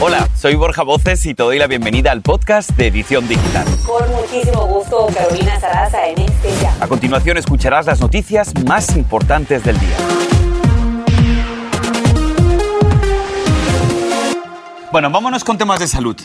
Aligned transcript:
Hola, 0.00 0.28
soy 0.36 0.54
Borja 0.54 0.84
Voces 0.84 1.26
y 1.26 1.34
te 1.34 1.42
doy 1.42 1.58
la 1.58 1.66
bienvenida 1.66 2.12
al 2.12 2.22
podcast 2.22 2.70
de 2.70 2.86
Edición 2.86 3.26
Digital. 3.26 3.66
Con 3.84 4.08
muchísimo 4.12 4.64
gusto, 4.68 5.08
Carolina 5.12 5.58
Sarasa 5.58 6.06
en 6.06 6.20
este 6.20 6.52
ya. 6.62 6.72
A 6.80 6.86
continuación 6.86 7.36
escucharás 7.36 7.86
las 7.86 8.00
noticias 8.00 8.52
más 8.64 8.96
importantes 8.96 9.64
del 9.64 9.76
día. 9.80 9.96
Bueno, 14.92 15.10
vámonos 15.10 15.42
con 15.42 15.58
temas 15.58 15.80
de 15.80 15.88
salud. 15.88 16.16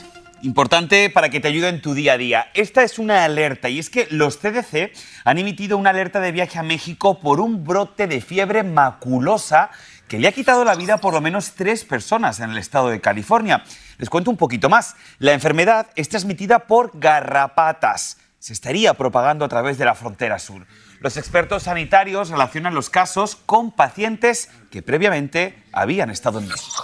Importante 0.44 1.10
para 1.10 1.30
que 1.30 1.40
te 1.40 1.48
ayude 1.48 1.70
en 1.70 1.82
tu 1.82 1.96
día 1.96 2.14
a 2.14 2.18
día. 2.18 2.52
Esta 2.54 2.84
es 2.84 3.00
una 3.00 3.24
alerta 3.24 3.70
y 3.70 3.80
es 3.80 3.90
que 3.90 4.08
los 4.12 4.38
CDC 4.38 4.92
han 5.24 5.38
emitido 5.40 5.78
una 5.78 5.92
alerta 5.92 6.20
de 6.20 6.32
viaje 6.32 6.60
a 6.60 6.64
México 6.64 7.20
por 7.20 7.40
un 7.40 7.64
brote 7.64 8.06
de 8.06 8.22
fiebre 8.22 8.62
maculosa 8.64 9.72
que 10.14 10.20
le 10.20 10.28
ha 10.28 10.32
quitado 10.32 10.64
la 10.64 10.76
vida 10.76 10.94
a 10.94 10.98
por 11.00 11.16
lo 11.16 11.22
menos 11.22 11.54
tres 11.56 11.86
personas 11.86 12.40
en 12.40 12.52
el 12.52 12.60
estado 12.60 12.90
de 12.90 13.02
California. 13.02 13.64
Les 13.98 14.12
cuento 14.12 14.30
un 14.30 14.38
poquito 14.38 14.70
más. 14.70 14.96
La 15.18 15.34
enfermedad 15.34 15.88
es 15.96 16.08
transmitida 16.08 16.68
por 16.68 16.92
garrapatas. 16.94 18.20
Se 18.38 18.54
estaría 18.54 18.94
propagando 18.94 19.44
a 19.44 19.50
través 19.50 19.80
de 19.80 19.86
la 19.86 19.96
frontera 19.96 20.38
sur. 20.38 20.68
Los 21.00 21.18
expertos 21.18 21.64
sanitarios 21.64 22.30
relacionan 22.30 22.76
los 22.76 22.92
casos 22.92 23.38
con 23.48 23.72
pacientes 23.72 24.52
que 24.70 24.84
previamente 24.84 25.64
habían 25.72 26.12
estado 26.12 26.38
en 26.38 26.48
México. 26.48 26.84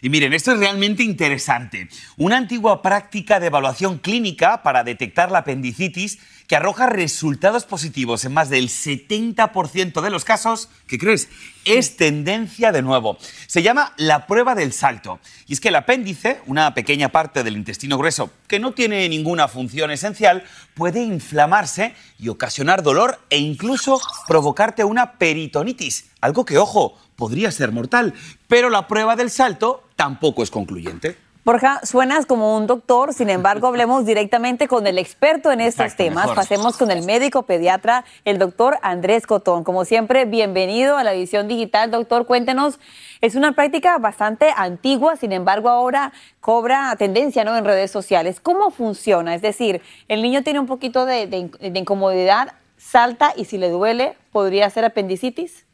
Y 0.00 0.08
miren, 0.08 0.32
esto 0.32 0.52
es 0.52 0.60
realmente 0.60 1.02
interesante. 1.02 1.88
Una 2.16 2.36
antigua 2.36 2.80
práctica 2.80 3.40
de 3.40 3.48
evaluación 3.48 3.98
clínica 3.98 4.62
para 4.62 4.84
detectar 4.84 5.32
la 5.32 5.38
apendicitis 5.38 6.20
que 6.46 6.56
arroja 6.56 6.86
resultados 6.86 7.64
positivos 7.64 8.24
en 8.24 8.32
más 8.32 8.50
del 8.50 8.68
70% 8.68 10.00
de 10.00 10.10
los 10.10 10.24
casos, 10.24 10.68
¿qué 10.86 10.98
crees? 10.98 11.28
Es 11.64 11.96
tendencia 11.96 12.72
de 12.72 12.82
nuevo. 12.82 13.18
Se 13.46 13.62
llama 13.62 13.92
la 13.96 14.26
prueba 14.26 14.54
del 14.54 14.72
salto. 14.72 15.18
Y 15.46 15.54
es 15.54 15.60
que 15.60 15.68
el 15.68 15.76
apéndice, 15.76 16.40
una 16.46 16.74
pequeña 16.74 17.10
parte 17.10 17.42
del 17.42 17.56
intestino 17.56 17.98
grueso 17.98 18.30
que 18.46 18.60
no 18.60 18.72
tiene 18.72 19.08
ninguna 19.08 19.48
función 19.48 19.90
esencial, 19.90 20.44
puede 20.74 21.02
inflamarse 21.02 21.94
y 22.18 22.28
ocasionar 22.28 22.82
dolor 22.82 23.20
e 23.30 23.38
incluso 23.38 24.00
provocarte 24.28 24.84
una 24.84 25.14
peritonitis. 25.14 26.06
Algo 26.20 26.44
que, 26.44 26.58
ojo, 26.58 26.96
podría 27.16 27.50
ser 27.50 27.72
mortal. 27.72 28.14
Pero 28.46 28.70
la 28.70 28.86
prueba 28.86 29.16
del 29.16 29.30
salto 29.30 29.82
tampoco 29.96 30.42
es 30.42 30.50
concluyente. 30.50 31.25
Borja, 31.46 31.78
suenas 31.84 32.26
como 32.26 32.56
un 32.56 32.66
doctor, 32.66 33.14
sin 33.14 33.30
embargo, 33.30 33.68
hablemos 33.68 34.04
directamente 34.04 34.66
con 34.66 34.84
el 34.88 34.98
experto 34.98 35.52
en 35.52 35.60
estos 35.60 35.84
Exacto, 35.86 36.02
temas. 36.02 36.24
mejor. 36.24 36.34
Pasemos 36.34 36.76
con 36.76 36.90
el 36.90 37.04
médico 37.04 37.44
pediatra, 37.44 38.04
el 38.24 38.38
doctor 38.38 38.78
Andrés 38.82 39.28
Cotón. 39.28 39.62
Como 39.62 39.84
siempre, 39.84 40.24
bienvenido 40.24 40.96
a 40.96 41.04
la 41.04 41.14
edición 41.14 41.46
digital. 41.46 41.92
Doctor, 41.92 42.26
cuéntenos, 42.26 42.80
es 43.20 43.36
una 43.36 43.52
práctica 43.52 43.96
bastante 43.98 44.52
antigua, 44.56 45.14
sin 45.14 45.30
embargo, 45.30 45.68
ahora 45.68 46.12
cobra 46.40 46.96
tendencia 46.98 47.44
¿no? 47.44 47.56
en 47.56 47.64
redes 47.64 47.92
sociales. 47.92 48.40
¿Cómo 48.40 48.72
funciona? 48.72 49.32
Es 49.32 49.40
decir, 49.40 49.82
el 50.08 50.22
niño 50.22 50.42
tiene 50.42 50.58
un 50.58 50.66
poquito 50.66 51.06
de, 51.06 51.28
de 51.28 51.36
in- 51.36 51.52
de 51.60 51.78
incomodidad, 51.78 52.54
salta 52.76 53.32
y 53.36 53.44
si 53.44 53.56
le 53.56 53.68
duele, 53.70 54.16
¿podría 54.32 54.68
ser 54.68 54.84
apendicitis? 54.84 55.64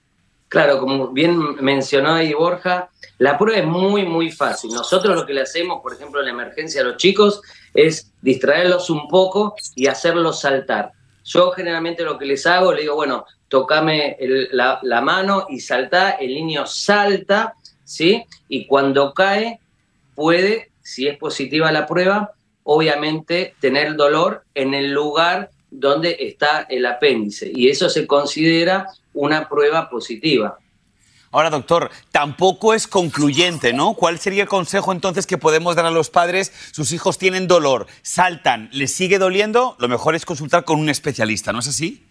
Claro, 0.52 0.80
como 0.80 1.08
bien 1.08 1.54
mencionó 1.62 2.12
ahí 2.12 2.34
Borja, 2.34 2.90
la 3.16 3.38
prueba 3.38 3.58
es 3.58 3.66
muy, 3.66 4.04
muy 4.04 4.30
fácil. 4.30 4.70
Nosotros 4.74 5.16
lo 5.16 5.24
que 5.24 5.32
le 5.32 5.40
hacemos, 5.40 5.80
por 5.80 5.94
ejemplo, 5.94 6.20
en 6.20 6.26
la 6.26 6.32
emergencia 6.32 6.82
a 6.82 6.84
los 6.84 6.98
chicos, 6.98 7.40
es 7.72 8.12
distraerlos 8.20 8.90
un 8.90 9.08
poco 9.08 9.54
y 9.74 9.86
hacerlos 9.86 10.42
saltar. 10.42 10.92
Yo 11.24 11.52
generalmente 11.52 12.04
lo 12.04 12.18
que 12.18 12.26
les 12.26 12.46
hago, 12.46 12.74
le 12.74 12.82
digo, 12.82 12.96
bueno, 12.96 13.24
tocame 13.48 14.18
la, 14.50 14.78
la 14.82 15.00
mano 15.00 15.46
y 15.48 15.58
salta, 15.58 16.10
el 16.10 16.34
niño 16.34 16.66
salta, 16.66 17.54
¿sí? 17.82 18.22
Y 18.46 18.66
cuando 18.66 19.14
cae, 19.14 19.58
puede, 20.14 20.70
si 20.82 21.08
es 21.08 21.16
positiva 21.16 21.72
la 21.72 21.86
prueba, 21.86 22.32
obviamente 22.64 23.54
tener 23.58 23.96
dolor 23.96 24.44
en 24.54 24.74
el 24.74 24.92
lugar 24.92 25.48
donde 25.70 26.14
está 26.20 26.66
el 26.68 26.84
apéndice. 26.84 27.50
Y 27.54 27.70
eso 27.70 27.88
se 27.88 28.06
considera 28.06 28.86
una 29.14 29.48
prueba 29.48 29.88
positiva. 29.90 30.58
Ahora, 31.30 31.48
doctor, 31.48 31.90
tampoco 32.10 32.74
es 32.74 32.86
concluyente, 32.86 33.72
¿no? 33.72 33.94
¿Cuál 33.94 34.18
sería 34.18 34.42
el 34.42 34.48
consejo 34.48 34.92
entonces 34.92 35.26
que 35.26 35.38
podemos 35.38 35.74
dar 35.76 35.86
a 35.86 35.90
los 35.90 36.10
padres? 36.10 36.52
Sus 36.72 36.92
hijos 36.92 37.16
tienen 37.16 37.48
dolor, 37.48 37.86
saltan, 38.02 38.68
les 38.72 38.92
sigue 38.92 39.18
doliendo, 39.18 39.74
lo 39.78 39.88
mejor 39.88 40.14
es 40.14 40.26
consultar 40.26 40.64
con 40.64 40.78
un 40.78 40.90
especialista, 40.90 41.52
¿no 41.52 41.60
es 41.60 41.68
así? 41.68 42.04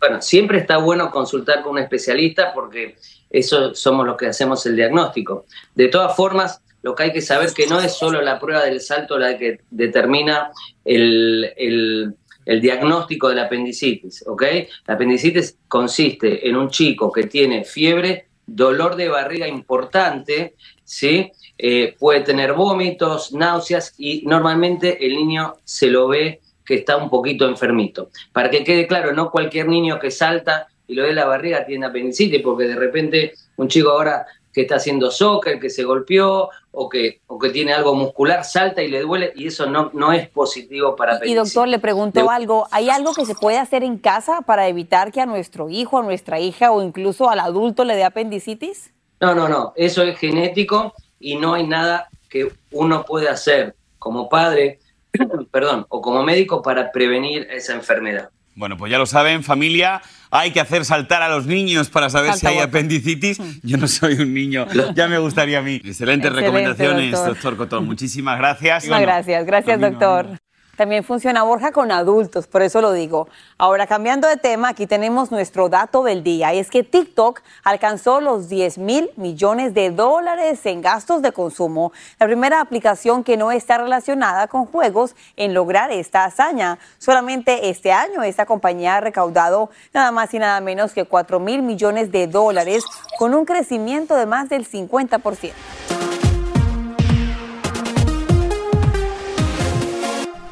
Bueno, 0.00 0.22
siempre 0.22 0.56
está 0.56 0.78
bueno 0.78 1.10
consultar 1.10 1.62
con 1.62 1.72
un 1.72 1.78
especialista 1.78 2.54
porque 2.54 2.96
eso 3.28 3.74
somos 3.74 4.06
los 4.06 4.16
que 4.16 4.28
hacemos 4.28 4.64
el 4.64 4.74
diagnóstico. 4.74 5.44
De 5.74 5.88
todas 5.88 6.16
formas, 6.16 6.62
lo 6.82 6.94
que 6.94 7.02
hay 7.02 7.12
que 7.12 7.20
saber 7.20 7.52
que 7.52 7.66
no 7.66 7.78
es 7.80 7.92
solo 7.92 8.22
la 8.22 8.40
prueba 8.40 8.64
del 8.64 8.80
salto 8.80 9.18
la 9.18 9.36
que 9.36 9.60
determina 9.70 10.52
el, 10.86 11.52
el- 11.58 12.14
el 12.50 12.60
diagnóstico 12.60 13.28
de 13.28 13.36
la 13.36 13.44
apendicitis, 13.44 14.24
¿ok? 14.26 14.42
La 14.88 14.94
apendicitis 14.94 15.56
consiste 15.68 16.48
en 16.48 16.56
un 16.56 16.68
chico 16.68 17.12
que 17.12 17.28
tiene 17.28 17.62
fiebre, 17.62 18.26
dolor 18.44 18.96
de 18.96 19.08
barriga 19.08 19.46
importante, 19.46 20.56
¿sí? 20.82 21.30
Eh, 21.56 21.94
puede 21.96 22.22
tener 22.22 22.54
vómitos, 22.54 23.32
náuseas 23.32 23.94
y 23.98 24.22
normalmente 24.26 25.06
el 25.06 25.14
niño 25.14 25.58
se 25.62 25.86
lo 25.86 26.08
ve 26.08 26.40
que 26.64 26.74
está 26.74 26.96
un 26.96 27.08
poquito 27.08 27.46
enfermito. 27.46 28.10
Para 28.32 28.50
que 28.50 28.64
quede 28.64 28.88
claro, 28.88 29.12
no 29.12 29.30
cualquier 29.30 29.68
niño 29.68 30.00
que 30.00 30.10
salta 30.10 30.66
y 30.88 30.94
lo 30.94 31.04
ve 31.04 31.12
la 31.12 31.26
barriga 31.26 31.64
tiene 31.64 31.86
apendicitis, 31.86 32.42
porque 32.42 32.64
de 32.64 32.74
repente 32.74 33.34
un 33.58 33.68
chico 33.68 33.90
ahora 33.90 34.26
que 34.52 34.62
está 34.62 34.74
haciendo 34.74 35.12
soccer, 35.12 35.60
que 35.60 35.70
se 35.70 35.84
golpeó 35.84 36.50
o 36.72 36.88
que, 36.88 37.20
o 37.26 37.38
que 37.38 37.50
tiene 37.50 37.72
algo 37.72 37.94
muscular, 37.94 38.44
salta 38.44 38.82
y 38.82 38.88
le 38.88 39.00
duele 39.00 39.32
y 39.34 39.48
eso 39.48 39.66
no, 39.66 39.90
no 39.92 40.12
es 40.12 40.28
positivo 40.28 40.94
para 40.96 41.12
Y 41.12 41.16
apendicitis. 41.16 41.54
doctor, 41.54 41.68
le 41.68 41.78
pregunto 41.78 42.20
De- 42.22 42.28
algo, 42.28 42.66
¿hay 42.70 42.90
algo 42.90 43.12
que 43.14 43.26
se 43.26 43.34
puede 43.34 43.58
hacer 43.58 43.82
en 43.82 43.98
casa 43.98 44.42
para 44.42 44.68
evitar 44.68 45.10
que 45.12 45.20
a 45.20 45.26
nuestro 45.26 45.68
hijo, 45.68 45.98
a 45.98 46.02
nuestra 46.02 46.38
hija 46.38 46.70
o 46.72 46.82
incluso 46.82 47.28
al 47.28 47.40
adulto 47.40 47.84
le 47.84 47.96
dé 47.96 48.04
apendicitis? 48.04 48.92
No, 49.20 49.34
no, 49.34 49.48
no, 49.48 49.72
eso 49.76 50.02
es 50.02 50.18
genético 50.18 50.94
y 51.18 51.36
no 51.36 51.54
hay 51.54 51.66
nada 51.66 52.08
que 52.28 52.52
uno 52.70 53.04
puede 53.04 53.28
hacer 53.28 53.74
como 53.98 54.28
padre, 54.28 54.78
perdón, 55.50 55.86
o 55.88 56.00
como 56.00 56.22
médico 56.22 56.62
para 56.62 56.92
prevenir 56.92 57.48
esa 57.50 57.74
enfermedad. 57.74 58.30
Bueno, 58.60 58.76
pues 58.76 58.92
ya 58.92 58.98
lo 58.98 59.06
saben, 59.06 59.42
familia, 59.42 60.02
hay 60.30 60.50
que 60.50 60.60
hacer 60.60 60.84
saltar 60.84 61.22
a 61.22 61.30
los 61.30 61.46
niños 61.46 61.88
para 61.88 62.10
saber 62.10 62.34
si 62.34 62.46
hay 62.46 62.58
apendicitis. 62.58 63.40
Yo 63.62 63.78
no 63.78 63.88
soy 63.88 64.16
un 64.20 64.34
niño, 64.34 64.66
ya 64.94 65.08
me 65.08 65.16
gustaría 65.18 65.60
a 65.60 65.62
mí. 65.62 65.76
Excelentes 65.76 66.30
Excelente, 66.30 66.30
recomendaciones, 66.30 67.12
doctor. 67.12 67.28
doctor 67.32 67.56
Cotón. 67.56 67.86
Muchísimas 67.86 68.38
gracias. 68.38 68.84
Muchas 68.84 69.00
gracias, 69.00 69.46
gracias 69.46 69.80
doctor. 69.80 70.38
También 70.80 71.04
funciona 71.04 71.42
Borja 71.42 71.72
con 71.72 71.92
adultos, 71.92 72.46
por 72.46 72.62
eso 72.62 72.80
lo 72.80 72.94
digo. 72.94 73.28
Ahora, 73.58 73.86
cambiando 73.86 74.26
de 74.26 74.38
tema, 74.38 74.70
aquí 74.70 74.86
tenemos 74.86 75.30
nuestro 75.30 75.68
dato 75.68 76.02
del 76.04 76.22
día. 76.22 76.54
Y 76.54 76.58
es 76.58 76.70
que 76.70 76.82
TikTok 76.82 77.42
alcanzó 77.64 78.22
los 78.22 78.48
10 78.48 78.78
mil 78.78 79.10
millones 79.16 79.74
de 79.74 79.90
dólares 79.90 80.64
en 80.64 80.80
gastos 80.80 81.20
de 81.20 81.32
consumo. 81.32 81.92
La 82.18 82.24
primera 82.24 82.62
aplicación 82.62 83.24
que 83.24 83.36
no 83.36 83.52
está 83.52 83.76
relacionada 83.76 84.48
con 84.48 84.64
juegos 84.64 85.14
en 85.36 85.52
lograr 85.52 85.90
esta 85.90 86.24
hazaña. 86.24 86.78
Solamente 86.96 87.68
este 87.68 87.92
año 87.92 88.22
esta 88.22 88.46
compañía 88.46 88.96
ha 88.96 89.00
recaudado 89.02 89.68
nada 89.92 90.10
más 90.12 90.32
y 90.32 90.38
nada 90.38 90.62
menos 90.62 90.94
que 90.94 91.04
4 91.04 91.40
mil 91.40 91.60
millones 91.60 92.10
de 92.10 92.26
dólares 92.26 92.84
con 93.18 93.34
un 93.34 93.44
crecimiento 93.44 94.14
de 94.14 94.24
más 94.24 94.48
del 94.48 94.66
50%. 94.66 96.09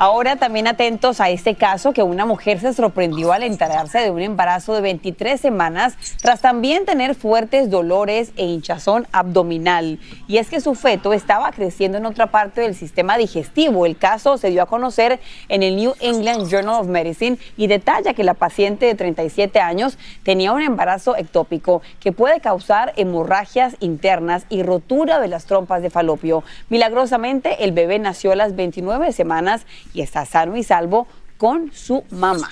Ahora 0.00 0.36
también 0.36 0.68
atentos 0.68 1.20
a 1.20 1.28
este 1.28 1.56
caso 1.56 1.92
que 1.92 2.04
una 2.04 2.24
mujer 2.24 2.60
se 2.60 2.72
sorprendió 2.72 3.32
al 3.32 3.42
enterarse 3.42 3.98
de 3.98 4.12
un 4.12 4.20
embarazo 4.20 4.72
de 4.72 4.80
23 4.80 5.40
semanas 5.40 5.96
tras 6.22 6.40
también 6.40 6.84
tener 6.84 7.16
fuertes 7.16 7.68
dolores 7.68 8.30
e 8.36 8.44
hinchazón 8.44 9.08
abdominal. 9.10 9.98
Y 10.28 10.36
es 10.36 10.50
que 10.50 10.60
su 10.60 10.76
feto 10.76 11.12
estaba 11.12 11.50
creciendo 11.50 11.98
en 11.98 12.06
otra 12.06 12.28
parte 12.28 12.60
del 12.60 12.76
sistema 12.76 13.18
digestivo. 13.18 13.86
El 13.86 13.98
caso 13.98 14.38
se 14.38 14.50
dio 14.50 14.62
a 14.62 14.66
conocer 14.66 15.18
en 15.48 15.64
el 15.64 15.74
New 15.74 15.94
England 15.98 16.48
Journal 16.48 16.80
of 16.80 16.86
Medicine 16.86 17.36
y 17.56 17.66
detalla 17.66 18.14
que 18.14 18.22
la 18.22 18.34
paciente 18.34 18.86
de 18.86 18.94
37 18.94 19.58
años 19.58 19.98
tenía 20.22 20.52
un 20.52 20.62
embarazo 20.62 21.16
ectópico 21.16 21.82
que 21.98 22.12
puede 22.12 22.38
causar 22.38 22.92
hemorragias 22.94 23.74
internas 23.80 24.46
y 24.48 24.62
rotura 24.62 25.18
de 25.18 25.26
las 25.26 25.46
trompas 25.46 25.82
de 25.82 25.90
falopio. 25.90 26.44
Milagrosamente 26.68 27.64
el 27.64 27.72
bebé 27.72 27.98
nació 27.98 28.30
a 28.30 28.36
las 28.36 28.54
29 28.54 29.10
semanas 29.12 29.66
y 29.94 30.02
está 30.02 30.24
sano 30.26 30.56
y 30.56 30.62
salvo 30.62 31.06
con 31.36 31.72
su 31.72 32.04
mamá. 32.10 32.48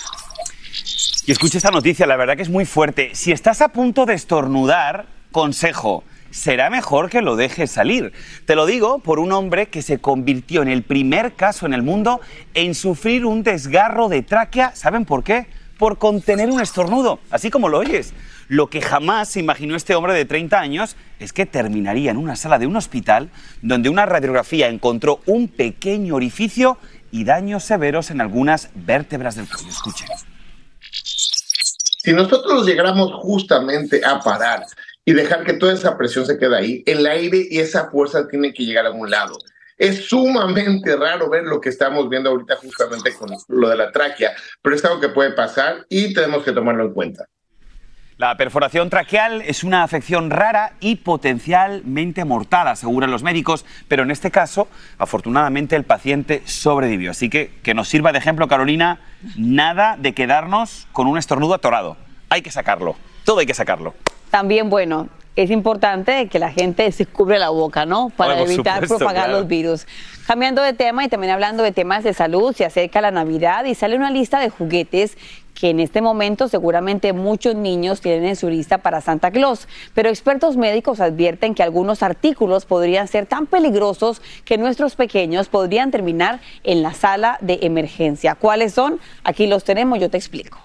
Y 1.26 1.32
escucha 1.32 1.58
esta 1.58 1.70
noticia, 1.70 2.06
la 2.06 2.16
verdad 2.16 2.36
que 2.36 2.42
es 2.42 2.48
muy 2.48 2.64
fuerte. 2.64 3.10
Si 3.14 3.32
estás 3.32 3.60
a 3.60 3.68
punto 3.68 4.06
de 4.06 4.14
estornudar, 4.14 5.06
consejo, 5.32 6.04
será 6.30 6.70
mejor 6.70 7.10
que 7.10 7.22
lo 7.22 7.34
dejes 7.34 7.70
salir. 7.70 8.12
Te 8.44 8.54
lo 8.54 8.66
digo 8.66 9.00
por 9.00 9.18
un 9.18 9.32
hombre 9.32 9.66
que 9.66 9.82
se 9.82 9.98
convirtió 9.98 10.62
en 10.62 10.68
el 10.68 10.82
primer 10.82 11.34
caso 11.34 11.66
en 11.66 11.74
el 11.74 11.82
mundo 11.82 12.20
en 12.54 12.74
sufrir 12.74 13.26
un 13.26 13.42
desgarro 13.42 14.08
de 14.08 14.22
tráquea. 14.22 14.74
¿Saben 14.76 15.04
por 15.04 15.24
qué? 15.24 15.46
Por 15.78 15.98
contener 15.98 16.50
un 16.50 16.60
estornudo, 16.60 17.18
así 17.30 17.50
como 17.50 17.68
lo 17.68 17.78
oyes. 17.78 18.14
Lo 18.48 18.68
que 18.68 18.80
jamás 18.80 19.30
se 19.30 19.40
imaginó 19.40 19.74
este 19.74 19.96
hombre 19.96 20.14
de 20.14 20.24
30 20.24 20.60
años 20.60 20.96
es 21.18 21.32
que 21.32 21.46
terminaría 21.46 22.12
en 22.12 22.16
una 22.16 22.36
sala 22.36 22.60
de 22.60 22.66
un 22.68 22.76
hospital 22.76 23.30
donde 23.60 23.88
una 23.88 24.06
radiografía 24.06 24.68
encontró 24.68 25.20
un 25.26 25.48
pequeño 25.48 26.14
orificio 26.14 26.78
y 27.16 27.24
daños 27.24 27.64
severos 27.64 28.10
en 28.10 28.20
algunas 28.20 28.68
vértebras 28.74 29.36
del 29.36 29.48
cuello. 29.48 29.70
Escuchen. 29.70 30.06
Si 32.02 32.12
nosotros 32.12 32.66
llegáramos 32.66 33.10
justamente 33.22 34.04
a 34.04 34.20
parar 34.20 34.66
y 35.02 35.14
dejar 35.14 35.42
que 35.44 35.54
toda 35.54 35.72
esa 35.72 35.96
presión 35.96 36.26
se 36.26 36.36
quede 36.36 36.54
ahí, 36.54 36.82
el 36.84 37.06
aire 37.06 37.46
y 37.50 37.58
esa 37.58 37.88
fuerza 37.90 38.28
tienen 38.28 38.52
que 38.52 38.66
llegar 38.66 38.84
a 38.84 38.90
un 38.90 39.10
lado. 39.10 39.38
Es 39.78 40.04
sumamente 40.08 40.94
raro 40.94 41.30
ver 41.30 41.44
lo 41.44 41.58
que 41.58 41.70
estamos 41.70 42.06
viendo 42.10 42.28
ahorita 42.28 42.56
justamente 42.56 43.14
con 43.14 43.30
lo 43.48 43.68
de 43.70 43.76
la 43.76 43.90
tráquea, 43.90 44.36
pero 44.60 44.76
es 44.76 44.84
algo 44.84 45.00
que 45.00 45.08
puede 45.08 45.30
pasar 45.32 45.86
y 45.88 46.12
tenemos 46.12 46.44
que 46.44 46.52
tomarlo 46.52 46.84
en 46.84 46.92
cuenta. 46.92 47.26
La 48.18 48.34
perforación 48.38 48.88
traqueal 48.88 49.42
es 49.42 49.62
una 49.62 49.82
afección 49.82 50.30
rara 50.30 50.72
y 50.80 50.96
potencialmente 50.96 52.24
mortal, 52.24 52.66
aseguran 52.68 53.10
los 53.10 53.22
médicos, 53.22 53.66
pero 53.88 54.04
en 54.04 54.10
este 54.10 54.30
caso, 54.30 54.68
afortunadamente, 54.96 55.76
el 55.76 55.84
paciente 55.84 56.42
sobrevivió. 56.46 57.10
Así 57.10 57.28
que 57.28 57.50
que 57.62 57.74
nos 57.74 57.88
sirva 57.88 58.12
de 58.12 58.18
ejemplo, 58.18 58.48
Carolina, 58.48 59.00
nada 59.36 59.98
de 59.98 60.14
quedarnos 60.14 60.88
con 60.92 61.08
un 61.08 61.18
estornudo 61.18 61.52
atorado. 61.52 61.98
Hay 62.30 62.40
que 62.40 62.50
sacarlo, 62.50 62.96
todo 63.24 63.40
hay 63.40 63.46
que 63.46 63.52
sacarlo. 63.52 63.92
También, 64.30 64.70
bueno, 64.70 65.08
es 65.36 65.50
importante 65.50 66.28
que 66.28 66.38
la 66.38 66.50
gente 66.50 66.90
se 66.92 67.04
cubre 67.06 67.38
la 67.38 67.50
boca, 67.50 67.84
¿no? 67.84 68.10
Para 68.10 68.34
Bueno, 68.34 68.50
evitar 68.50 68.74
supuesto, 68.76 68.98
propagar 68.98 69.26
claro. 69.26 69.40
los 69.40 69.48
virus. 69.48 69.86
Cambiando 70.26 70.62
de 70.62 70.72
tema 70.72 71.04
y 71.04 71.08
también 71.08 71.32
hablando 71.32 71.62
de 71.62 71.72
temas 71.72 72.02
de 72.02 72.14
salud, 72.14 72.54
se 72.54 72.64
acerca 72.64 73.00
la 73.00 73.10
Navidad 73.10 73.64
y 73.66 73.74
sale 73.74 73.96
una 73.96 74.10
lista 74.10 74.40
de 74.40 74.48
juguetes 74.48 75.16
que 75.54 75.70
en 75.70 75.80
este 75.80 76.02
momento 76.02 76.48
seguramente 76.48 77.12
muchos 77.12 77.54
niños 77.54 78.00
tienen 78.00 78.26
en 78.26 78.36
su 78.36 78.48
lista 78.48 78.78
para 78.78 79.00
Santa 79.00 79.30
Claus. 79.30 79.68
Pero 79.94 80.08
expertos 80.08 80.56
médicos 80.56 81.00
advierten 81.00 81.54
que 81.54 81.62
algunos 81.62 82.02
artículos 82.02 82.66
podrían 82.66 83.08
ser 83.08 83.26
tan 83.26 83.46
peligrosos 83.46 84.22
que 84.44 84.58
nuestros 84.58 84.96
pequeños 84.96 85.48
podrían 85.48 85.90
terminar 85.90 86.40
en 86.62 86.82
la 86.82 86.92
sala 86.92 87.38
de 87.40 87.60
emergencia. 87.62 88.34
¿Cuáles 88.34 88.74
son? 88.74 89.00
Aquí 89.24 89.46
los 89.46 89.64
tenemos, 89.64 89.98
yo 89.98 90.10
te 90.10 90.18
explico. 90.18 90.58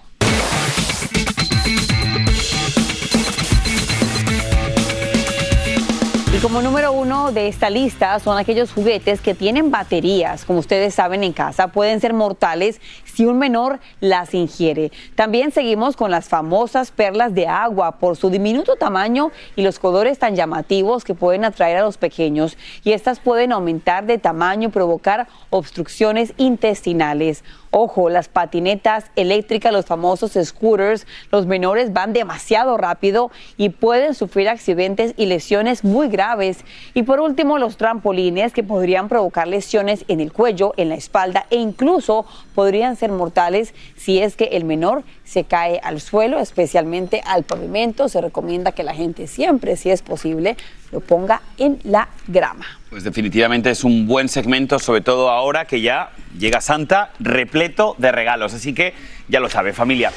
Como 6.42 6.60
número 6.60 6.90
uno 6.90 7.30
de 7.30 7.46
esta 7.46 7.70
lista 7.70 8.18
son 8.18 8.36
aquellos 8.36 8.72
juguetes 8.72 9.20
que 9.20 9.32
tienen 9.32 9.70
baterías, 9.70 10.44
como 10.44 10.58
ustedes 10.58 10.92
saben 10.92 11.22
en 11.22 11.32
casa, 11.32 11.68
pueden 11.68 12.00
ser 12.00 12.14
mortales 12.14 12.80
si 13.04 13.26
un 13.26 13.38
menor 13.38 13.78
las 14.00 14.34
ingiere. 14.34 14.90
También 15.14 15.52
seguimos 15.52 15.94
con 15.94 16.10
las 16.10 16.28
famosas 16.28 16.90
perlas 16.90 17.32
de 17.32 17.46
agua 17.46 17.92
por 18.00 18.16
su 18.16 18.28
diminuto 18.28 18.74
tamaño 18.74 19.30
y 19.54 19.62
los 19.62 19.78
colores 19.78 20.18
tan 20.18 20.34
llamativos 20.34 21.04
que 21.04 21.14
pueden 21.14 21.44
atraer 21.44 21.76
a 21.76 21.82
los 21.82 21.96
pequeños. 21.96 22.56
Y 22.82 22.90
estas 22.90 23.20
pueden 23.20 23.52
aumentar 23.52 24.06
de 24.06 24.18
tamaño 24.18 24.68
y 24.68 24.72
provocar 24.72 25.28
obstrucciones 25.50 26.34
intestinales. 26.38 27.44
Ojo, 27.74 28.10
las 28.10 28.28
patinetas 28.28 29.06
eléctricas, 29.16 29.72
los 29.72 29.86
famosos 29.86 30.32
scooters, 30.40 31.06
los 31.30 31.46
menores 31.46 31.94
van 31.94 32.12
demasiado 32.12 32.76
rápido 32.76 33.30
y 33.56 33.70
pueden 33.70 34.14
sufrir 34.14 34.50
accidentes 34.50 35.14
y 35.16 35.24
lesiones 35.24 35.82
muy 35.82 36.08
graves. 36.08 36.66
Y 36.92 37.04
por 37.04 37.18
último, 37.20 37.56
los 37.56 37.78
trampolines 37.78 38.52
que 38.52 38.62
podrían 38.62 39.08
provocar 39.08 39.48
lesiones 39.48 40.04
en 40.08 40.20
el 40.20 40.34
cuello, 40.34 40.74
en 40.76 40.90
la 40.90 40.96
espalda 40.96 41.46
e 41.48 41.56
incluso 41.56 42.26
podrían 42.54 42.94
ser 42.96 43.10
mortales 43.10 43.74
si 43.96 44.18
es 44.20 44.36
que 44.36 44.50
el 44.52 44.66
menor 44.66 45.02
se 45.32 45.44
cae 45.44 45.80
al 45.82 46.02
suelo, 46.02 46.38
especialmente 46.38 47.22
al 47.24 47.44
pavimento. 47.44 48.10
Se 48.10 48.20
recomienda 48.20 48.72
que 48.72 48.82
la 48.82 48.94
gente 48.94 49.26
siempre, 49.26 49.76
si 49.76 49.88
es 49.88 50.02
posible, 50.02 50.58
lo 50.90 51.00
ponga 51.00 51.40
en 51.56 51.78
la 51.84 52.10
grama. 52.28 52.66
Pues 52.90 53.02
definitivamente 53.02 53.70
es 53.70 53.82
un 53.82 54.06
buen 54.06 54.28
segmento, 54.28 54.78
sobre 54.78 55.00
todo 55.00 55.30
ahora 55.30 55.64
que 55.64 55.80
ya 55.80 56.10
llega 56.38 56.60
Santa 56.60 57.12
repleto 57.18 57.94
de 57.96 58.12
regalos. 58.12 58.52
Así 58.52 58.74
que 58.74 58.92
ya 59.28 59.40
lo 59.40 59.48
sabe, 59.48 59.72
familia. 59.72 60.12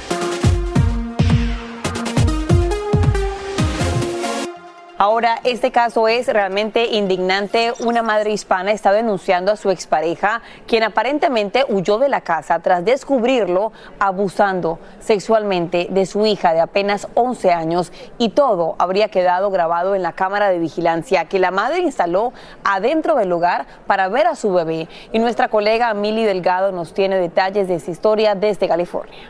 Ahora, 4.98 5.40
este 5.44 5.72
caso 5.72 6.08
es 6.08 6.26
realmente 6.26 6.86
indignante. 6.86 7.74
Una 7.80 8.02
madre 8.02 8.30
hispana 8.32 8.72
está 8.72 8.92
denunciando 8.92 9.52
a 9.52 9.56
su 9.56 9.70
expareja, 9.70 10.40
quien 10.66 10.84
aparentemente 10.84 11.66
huyó 11.68 11.98
de 11.98 12.08
la 12.08 12.22
casa 12.22 12.60
tras 12.60 12.82
descubrirlo 12.82 13.72
abusando 13.98 14.78
sexualmente 15.00 15.88
de 15.90 16.06
su 16.06 16.24
hija 16.24 16.54
de 16.54 16.60
apenas 16.60 17.08
11 17.12 17.52
años 17.52 17.92
y 18.16 18.30
todo 18.30 18.74
habría 18.78 19.08
quedado 19.08 19.50
grabado 19.50 19.94
en 19.94 20.02
la 20.02 20.12
cámara 20.12 20.48
de 20.48 20.58
vigilancia 20.58 21.26
que 21.26 21.40
la 21.40 21.50
madre 21.50 21.80
instaló 21.80 22.32
adentro 22.64 23.16
del 23.16 23.30
hogar 23.32 23.66
para 23.86 24.08
ver 24.08 24.26
a 24.26 24.34
su 24.34 24.50
bebé. 24.50 24.88
Y 25.12 25.18
nuestra 25.18 25.48
colega 25.48 25.92
Mili 25.92 26.24
Delgado 26.24 26.72
nos 26.72 26.94
tiene 26.94 27.16
detalles 27.16 27.68
de 27.68 27.74
esa 27.74 27.90
historia 27.90 28.34
desde 28.34 28.66
California. 28.66 29.28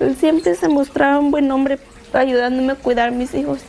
Él 0.00 0.16
siempre 0.16 0.56
se 0.56 0.68
mostraba 0.68 1.20
un 1.20 1.30
buen 1.30 1.48
hombre 1.52 1.78
ayudándome 2.12 2.72
a 2.72 2.76
cuidar 2.76 3.08
a 3.10 3.12
mis 3.12 3.32
hijos 3.32 3.60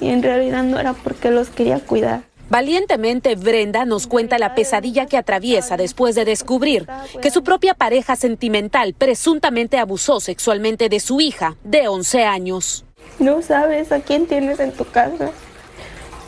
y 0.00 0.08
en 0.08 0.22
realidad 0.22 0.62
no 0.62 0.78
era 0.78 0.94
porque 0.94 1.30
los 1.30 1.48
quería 1.50 1.78
cuidar. 1.80 2.22
Valientemente, 2.50 3.36
Brenda 3.36 3.84
nos 3.84 4.08
cuenta 4.08 4.36
la 4.36 4.56
pesadilla 4.56 5.06
que 5.06 5.16
atraviesa 5.16 5.76
después 5.76 6.16
de 6.16 6.24
descubrir 6.24 6.84
que 7.22 7.30
su 7.30 7.44
propia 7.44 7.74
pareja 7.74 8.16
sentimental 8.16 8.92
presuntamente 8.92 9.78
abusó 9.78 10.18
sexualmente 10.18 10.88
de 10.88 10.98
su 10.98 11.20
hija 11.20 11.56
de 11.62 11.86
11 11.86 12.24
años. 12.24 12.84
No 13.20 13.40
sabes 13.40 13.92
a 13.92 14.00
quién 14.00 14.26
tienes 14.26 14.58
en 14.58 14.72
tu 14.72 14.84
casa 14.84 15.30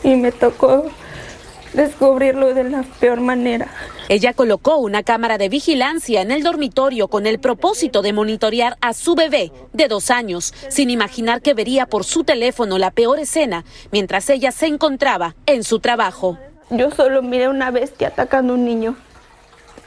y 0.01 0.15
me 0.15 0.31
tocó 0.31 0.85
descubrirlo 1.73 2.53
de 2.53 2.63
la 2.65 2.83
peor 3.01 3.19
manera. 3.19 3.67
Ella 4.09 4.33
colocó 4.33 4.77
una 4.77 5.03
cámara 5.03 5.37
de 5.37 5.49
vigilancia 5.49 6.21
en 6.21 6.31
el 6.31 6.43
dormitorio 6.43 7.07
con 7.07 7.25
el 7.25 7.39
propósito 7.39 8.01
de 8.01 8.13
monitorear 8.13 8.77
a 8.81 8.93
su 8.93 9.15
bebé 9.15 9.51
de 9.71 9.87
dos 9.87 10.11
años, 10.11 10.53
sin 10.69 10.89
imaginar 10.89 11.41
que 11.41 11.53
vería 11.53 11.85
por 11.85 12.03
su 12.03 12.23
teléfono 12.23 12.77
la 12.77 12.91
peor 12.91 13.19
escena 13.19 13.63
mientras 13.91 14.29
ella 14.29 14.51
se 14.51 14.67
encontraba 14.67 15.35
en 15.45 15.63
su 15.63 15.79
trabajo. 15.79 16.37
Yo 16.69 16.91
solo 16.91 17.21
miré 17.21 17.47
una 17.47 17.71
bestia 17.71 18.09
atacando 18.09 18.53
a 18.53 18.55
un 18.55 18.65
niño. 18.65 18.95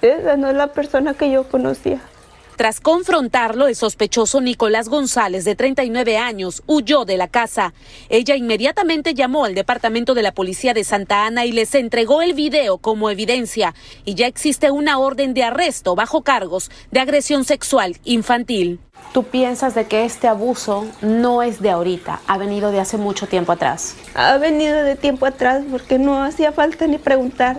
Esa 0.03 0.37
no 0.37 0.49
es 0.49 0.57
la 0.57 0.69
persona 0.69 1.15
que 1.15 1.31
yo 1.31 1.45
conocía. 1.49 2.01
Tras 2.57 2.81
confrontarlo, 2.81 3.67
el 3.67 3.77
sospechoso 3.77 4.41
Nicolás 4.41 4.89
González, 4.89 5.45
de 5.45 5.55
39 5.55 6.17
años, 6.17 6.63
huyó 6.67 7.05
de 7.05 7.19
la 7.19 7.29
casa. 7.29 7.75
Ella 8.09 8.35
inmediatamente 8.35 9.13
llamó 9.13 9.45
al 9.45 9.55
departamento 9.55 10.15
de 10.15 10.23
la 10.23 10.33
policía 10.33 10.73
de 10.73 10.83
Santa 10.83 11.27
Ana 11.27 11.45
y 11.45 11.53
les 11.53 11.75
entregó 11.75 12.23
el 12.23 12.33
video 12.33 12.79
como 12.79 13.11
evidencia. 13.11 13.75
Y 14.07 14.15
ya 14.15 14.27
existe 14.27 14.71
una 14.71 14.99
orden 14.99 15.35
de 15.35 15.45
arresto 15.45 15.95
bajo 15.95 16.23
cargos 16.23 16.71
de 16.91 17.01
agresión 17.01 17.45
sexual 17.45 17.99
infantil. 18.05 18.81
¿Tú 19.13 19.25
piensas 19.25 19.75
de 19.75 19.85
que 19.85 20.07
este 20.07 20.27
abuso 20.27 20.87
no 21.03 21.43
es 21.43 21.61
de 21.61 21.69
ahorita, 21.69 22.21
ha 22.27 22.39
venido 22.39 22.71
de 22.71 22.81
hace 22.81 22.97
mucho 22.97 23.27
tiempo 23.27 23.53
atrás? 23.53 23.97
Ha 24.15 24.39
venido 24.39 24.83
de 24.83 24.97
tiempo 24.97 25.27
atrás 25.27 25.63
porque 25.71 25.99
no 25.99 26.25
hacía 26.25 26.53
falta 26.53 26.87
ni 26.87 26.97
preguntar 26.97 27.59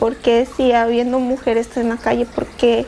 por 0.00 0.16
qué 0.16 0.48
si 0.56 0.72
habiendo 0.72 1.20
mujeres 1.20 1.76
en 1.76 1.90
la 1.90 1.96
calle, 1.96 2.26
por 2.26 2.46
qué 2.46 2.86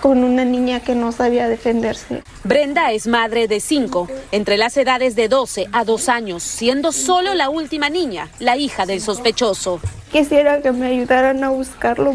con 0.00 0.24
una 0.24 0.44
niña 0.44 0.80
que 0.80 0.94
no 0.94 1.12
sabía 1.12 1.48
defenderse. 1.48 2.22
Brenda 2.44 2.92
es 2.92 3.06
madre 3.06 3.48
de 3.48 3.60
cinco, 3.60 4.08
entre 4.32 4.56
las 4.56 4.76
edades 4.76 5.16
de 5.16 5.28
12 5.28 5.66
a 5.72 5.84
2 5.84 6.08
años, 6.08 6.42
siendo 6.42 6.92
solo 6.92 7.34
la 7.34 7.50
última 7.50 7.90
niña, 7.90 8.28
la 8.38 8.56
hija 8.56 8.86
del 8.86 9.00
sospechoso. 9.00 9.80
Quisiera 10.12 10.62
que 10.62 10.72
me 10.72 10.86
ayudaran 10.86 11.42
a 11.44 11.50
buscarlo 11.50 12.14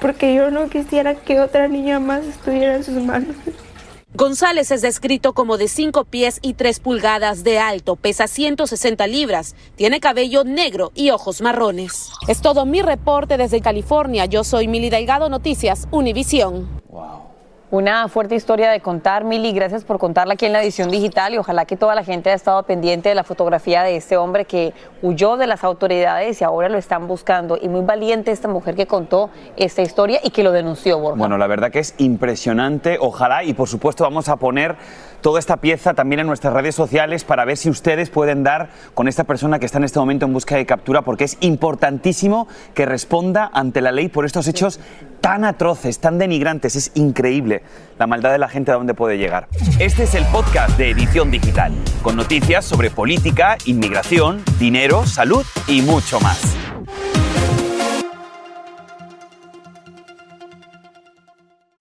porque 0.00 0.34
yo 0.34 0.50
no 0.50 0.68
quisiera 0.68 1.14
que 1.14 1.40
otra 1.40 1.68
niña 1.68 2.00
más 2.00 2.24
estuviera 2.24 2.76
en 2.76 2.84
sus 2.84 2.94
manos. 2.94 3.36
González 4.12 4.72
es 4.72 4.82
descrito 4.82 5.34
como 5.34 5.56
de 5.56 5.68
5 5.68 6.04
pies 6.04 6.40
y 6.42 6.54
3 6.54 6.80
pulgadas 6.80 7.44
de 7.44 7.60
alto, 7.60 7.94
pesa 7.94 8.26
160 8.26 9.06
libras, 9.06 9.54
tiene 9.76 10.00
cabello 10.00 10.42
negro 10.42 10.90
y 10.96 11.10
ojos 11.10 11.40
marrones. 11.40 12.10
Es 12.26 12.40
todo 12.40 12.66
mi 12.66 12.82
reporte 12.82 13.36
desde 13.36 13.60
California. 13.60 14.24
Yo 14.26 14.42
soy 14.42 14.66
Mili 14.66 14.90
Delgado, 14.90 15.28
Noticias 15.28 15.86
Univisión. 15.92 16.79
Una 17.72 18.08
fuerte 18.08 18.34
historia 18.34 18.68
de 18.68 18.80
contar, 18.80 19.22
Mili. 19.22 19.52
Gracias 19.52 19.84
por 19.84 20.00
contarla 20.00 20.34
aquí 20.34 20.44
en 20.44 20.52
la 20.52 20.60
edición 20.60 20.90
digital 20.90 21.34
y 21.34 21.38
ojalá 21.38 21.66
que 21.66 21.76
toda 21.76 21.94
la 21.94 22.02
gente 22.02 22.28
haya 22.28 22.34
estado 22.34 22.60
pendiente 22.64 23.10
de 23.10 23.14
la 23.14 23.22
fotografía 23.22 23.84
de 23.84 23.94
este 23.94 24.16
hombre 24.16 24.44
que 24.44 24.74
huyó 25.02 25.36
de 25.36 25.46
las 25.46 25.62
autoridades 25.62 26.40
y 26.40 26.44
ahora 26.44 26.68
lo 26.68 26.78
están 26.78 27.06
buscando. 27.06 27.56
Y 27.62 27.68
muy 27.68 27.82
valiente 27.82 28.32
esta 28.32 28.48
mujer 28.48 28.74
que 28.74 28.88
contó 28.88 29.30
esta 29.56 29.82
historia 29.82 30.18
y 30.24 30.30
que 30.30 30.42
lo 30.42 30.50
denunció, 30.50 30.98
Borja. 30.98 31.16
Bueno, 31.16 31.38
la 31.38 31.46
verdad 31.46 31.70
que 31.70 31.78
es 31.78 31.94
impresionante. 31.98 32.98
Ojalá 33.00 33.44
y 33.44 33.54
por 33.54 33.68
supuesto 33.68 34.02
vamos 34.02 34.28
a 34.28 34.34
poner 34.34 34.74
toda 35.20 35.38
esta 35.38 35.58
pieza 35.58 35.94
también 35.94 36.20
en 36.20 36.26
nuestras 36.26 36.52
redes 36.52 36.74
sociales 36.74 37.24
para 37.24 37.44
ver 37.44 37.56
si 37.56 37.70
ustedes 37.70 38.10
pueden 38.10 38.42
dar 38.42 38.70
con 38.94 39.08
esta 39.08 39.24
persona 39.24 39.58
que 39.58 39.66
está 39.66 39.78
en 39.78 39.84
este 39.84 39.98
momento 39.98 40.26
en 40.26 40.32
busca 40.32 40.56
de 40.56 40.66
captura, 40.66 41.02
porque 41.02 41.24
es 41.24 41.36
importantísimo 41.40 42.48
que 42.74 42.86
responda 42.86 43.50
ante 43.52 43.80
la 43.80 43.92
ley 43.92 44.08
por 44.08 44.24
estos 44.24 44.48
hechos 44.48 44.80
tan 45.20 45.44
atroces, 45.44 45.98
tan 45.98 46.18
denigrantes. 46.18 46.76
Es 46.76 46.92
increíble 46.94 47.62
la 47.98 48.06
maldad 48.06 48.32
de 48.32 48.38
la 48.38 48.48
gente 48.48 48.70
a 48.70 48.74
dónde 48.74 48.94
puede 48.94 49.18
llegar. 49.18 49.48
Este 49.78 50.04
es 50.04 50.14
el 50.14 50.24
podcast 50.26 50.76
de 50.78 50.90
Edición 50.90 51.30
Digital, 51.30 51.72
con 52.02 52.16
noticias 52.16 52.64
sobre 52.64 52.90
política, 52.90 53.56
inmigración, 53.66 54.42
dinero, 54.58 55.06
salud 55.06 55.44
y 55.66 55.82
mucho 55.82 56.20
más. 56.20 56.56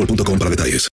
boostmobile.com 0.00 0.38
para 0.38 0.50
detalles. 0.50 0.88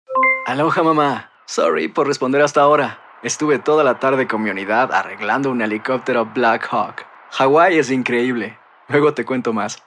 Aloha 0.45 0.83
mamá. 0.83 1.29
Sorry 1.45 1.87
por 1.87 2.07
responder 2.07 2.41
hasta 2.41 2.61
ahora. 2.61 2.99
Estuve 3.23 3.59
toda 3.59 3.83
la 3.83 3.99
tarde 3.99 4.27
con 4.27 4.43
mi 4.43 4.49
unidad 4.49 4.91
arreglando 4.93 5.49
un 5.51 5.61
helicóptero 5.61 6.25
Black 6.25 6.67
Hawk. 6.71 7.05
Hawái 7.31 7.77
es 7.77 7.91
increíble. 7.91 8.57
Luego 8.89 9.13
te 9.13 9.25
cuento 9.25 9.53
más. 9.53 9.83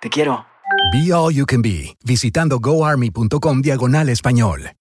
Te 0.00 0.10
quiero. 0.10 0.46
Be 0.92 1.12
All 1.12 1.32
You 1.32 1.46
Can 1.46 1.62
Be, 1.62 1.96
visitando 2.04 2.58
goarmy.com 2.58 3.62
diagonal 3.62 4.08
español. 4.08 4.72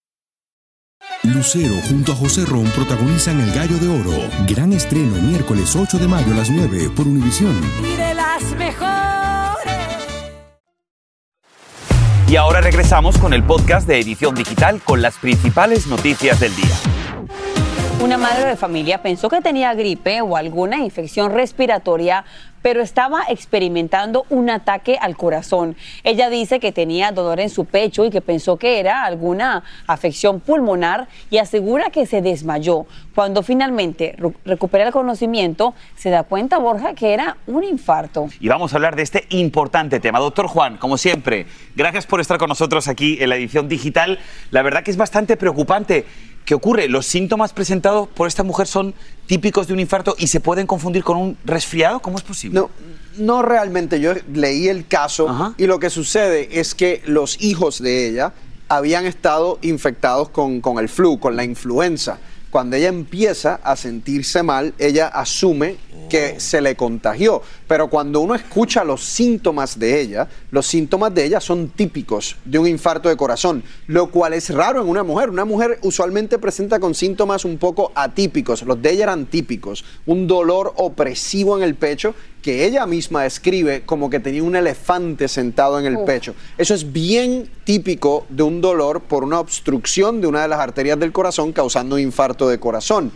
Lucero 1.23 1.75
junto 1.87 2.13
a 2.13 2.15
José 2.15 2.45
Ron 2.45 2.65
protagonizan 2.71 3.39
El 3.39 3.53
Gallo 3.53 3.77
de 3.77 3.87
Oro. 3.87 4.29
Gran 4.47 4.73
estreno 4.73 5.15
miércoles 5.21 5.75
8 5.75 5.97
de 5.99 6.07
mayo 6.07 6.33
a 6.33 6.37
las 6.37 6.49
9 6.49 6.91
por 6.95 7.07
Univisión. 7.07 7.55
Y 7.83 7.95
de 7.95 8.13
las 8.13 8.43
mejores. 8.55 9.40
Y 12.31 12.37
ahora 12.37 12.61
regresamos 12.61 13.17
con 13.17 13.33
el 13.33 13.43
podcast 13.43 13.85
de 13.85 13.99
Edición 13.99 14.33
Digital 14.35 14.81
con 14.81 15.01
las 15.01 15.17
principales 15.17 15.87
noticias 15.87 16.39
del 16.39 16.55
día. 16.55 16.77
Una 18.01 18.17
madre 18.17 18.45
de 18.45 18.55
familia 18.55 19.01
pensó 19.01 19.27
que 19.27 19.41
tenía 19.41 19.73
gripe 19.73 20.21
o 20.21 20.37
alguna 20.37 20.77
infección 20.77 21.33
respiratoria, 21.33 22.23
pero 22.61 22.81
estaba 22.81 23.23
experimentando 23.27 24.25
un 24.29 24.49
ataque 24.49 24.97
al 25.01 25.17
corazón. 25.17 25.75
Ella 26.05 26.29
dice 26.29 26.61
que 26.61 26.71
tenía 26.71 27.11
dolor 27.11 27.41
en 27.41 27.49
su 27.49 27.65
pecho 27.65 28.05
y 28.05 28.09
que 28.09 28.21
pensó 28.21 28.55
que 28.55 28.79
era 28.79 29.03
alguna 29.03 29.63
afección 29.85 30.39
pulmonar 30.39 31.09
y 31.29 31.37
asegura 31.37 31.89
que 31.89 32.05
se 32.05 32.21
desmayó. 32.21 32.85
Cuando 33.13 33.43
finalmente 33.43 34.15
recupera 34.45 34.87
el 34.87 34.93
conocimiento, 34.93 35.73
se 35.97 36.09
da 36.09 36.23
cuenta, 36.23 36.57
Borja, 36.57 36.93
que 36.93 37.13
era 37.13 37.37
un 37.45 37.63
infarto. 37.63 38.29
Y 38.39 38.47
vamos 38.47 38.73
a 38.73 38.77
hablar 38.77 38.95
de 38.95 39.03
este 39.03 39.25
importante 39.29 39.99
tema. 39.99 40.19
Doctor 40.19 40.47
Juan, 40.47 40.77
como 40.77 40.97
siempre, 40.97 41.45
gracias 41.75 42.05
por 42.05 42.21
estar 42.21 42.37
con 42.37 42.47
nosotros 42.47 42.87
aquí 42.87 43.17
en 43.19 43.29
la 43.29 43.35
edición 43.35 43.67
digital. 43.67 44.19
La 44.51 44.61
verdad 44.61 44.83
que 44.83 44.91
es 44.91 44.97
bastante 44.97 45.35
preocupante. 45.35 46.05
¿Qué 46.45 46.55
ocurre? 46.55 46.87
Los 46.87 47.05
síntomas 47.05 47.53
presentados 47.53 48.07
por 48.07 48.27
esta 48.27 48.43
mujer 48.43 48.65
son 48.65 48.93
típicos 49.27 49.67
de 49.67 49.73
un 49.73 49.79
infarto 49.79 50.15
y 50.17 50.27
se 50.27 50.39
pueden 50.39 50.65
confundir 50.65 51.03
con 51.03 51.17
un 51.17 51.37
resfriado. 51.45 51.99
¿Cómo 51.99 52.17
es 52.17 52.23
posible? 52.23 52.59
No, 52.59 52.69
no 53.17 53.41
realmente. 53.41 53.99
Yo 53.99 54.13
leí 54.33 54.67
el 54.67 54.87
caso 54.87 55.53
y 55.57 55.67
lo 55.67 55.79
que 55.79 55.89
sucede 55.89 56.59
es 56.59 56.73
que 56.73 57.03
los 57.05 57.41
hijos 57.41 57.81
de 57.81 58.07
ella 58.07 58.33
habían 58.69 59.05
estado 59.05 59.59
infectados 59.61 60.29
con, 60.29 60.61
con 60.61 60.79
el 60.79 60.87
flu, 60.89 61.19
con 61.19 61.35
la 61.35 61.43
influenza. 61.43 62.19
Cuando 62.51 62.75
ella 62.75 62.89
empieza 62.89 63.61
a 63.63 63.77
sentirse 63.77 64.43
mal, 64.43 64.73
ella 64.77 65.07
asume 65.07 65.77
que 66.09 66.41
se 66.41 66.59
le 66.59 66.75
contagió. 66.75 67.41
Pero 67.71 67.87
cuando 67.87 68.19
uno 68.19 68.35
escucha 68.35 68.83
los 68.83 69.01
síntomas 69.01 69.79
de 69.79 70.01
ella, 70.01 70.27
los 70.51 70.67
síntomas 70.67 71.15
de 71.15 71.23
ella 71.23 71.39
son 71.39 71.69
típicos 71.69 72.35
de 72.43 72.59
un 72.59 72.67
infarto 72.67 73.07
de 73.07 73.15
corazón, 73.15 73.63
lo 73.87 74.11
cual 74.11 74.33
es 74.33 74.49
raro 74.49 74.81
en 74.81 74.89
una 74.89 75.03
mujer. 75.03 75.29
Una 75.29 75.45
mujer 75.45 75.79
usualmente 75.81 76.37
presenta 76.37 76.81
con 76.81 76.93
síntomas 76.93 77.45
un 77.45 77.57
poco 77.57 77.93
atípicos. 77.95 78.63
Los 78.63 78.81
de 78.81 78.91
ella 78.91 79.03
eran 79.03 79.25
típicos. 79.25 79.85
Un 80.05 80.27
dolor 80.27 80.73
opresivo 80.75 81.55
en 81.55 81.63
el 81.63 81.75
pecho 81.75 82.13
que 82.41 82.65
ella 82.65 82.85
misma 82.85 83.23
describe 83.23 83.83
como 83.85 84.09
que 84.09 84.19
tenía 84.19 84.43
un 84.43 84.57
elefante 84.57 85.29
sentado 85.29 85.79
en 85.79 85.85
el 85.85 85.95
Uf. 85.95 86.05
pecho. 86.05 86.35
Eso 86.57 86.73
es 86.73 86.91
bien 86.91 87.49
típico 87.63 88.25
de 88.27 88.43
un 88.43 88.59
dolor 88.59 89.03
por 89.03 89.23
una 89.23 89.39
obstrucción 89.39 90.19
de 90.19 90.27
una 90.27 90.41
de 90.41 90.49
las 90.49 90.59
arterias 90.59 90.99
del 90.99 91.13
corazón 91.13 91.53
causando 91.53 91.95
un 91.95 92.01
infarto 92.01 92.49
de 92.49 92.59
corazón. 92.59 93.13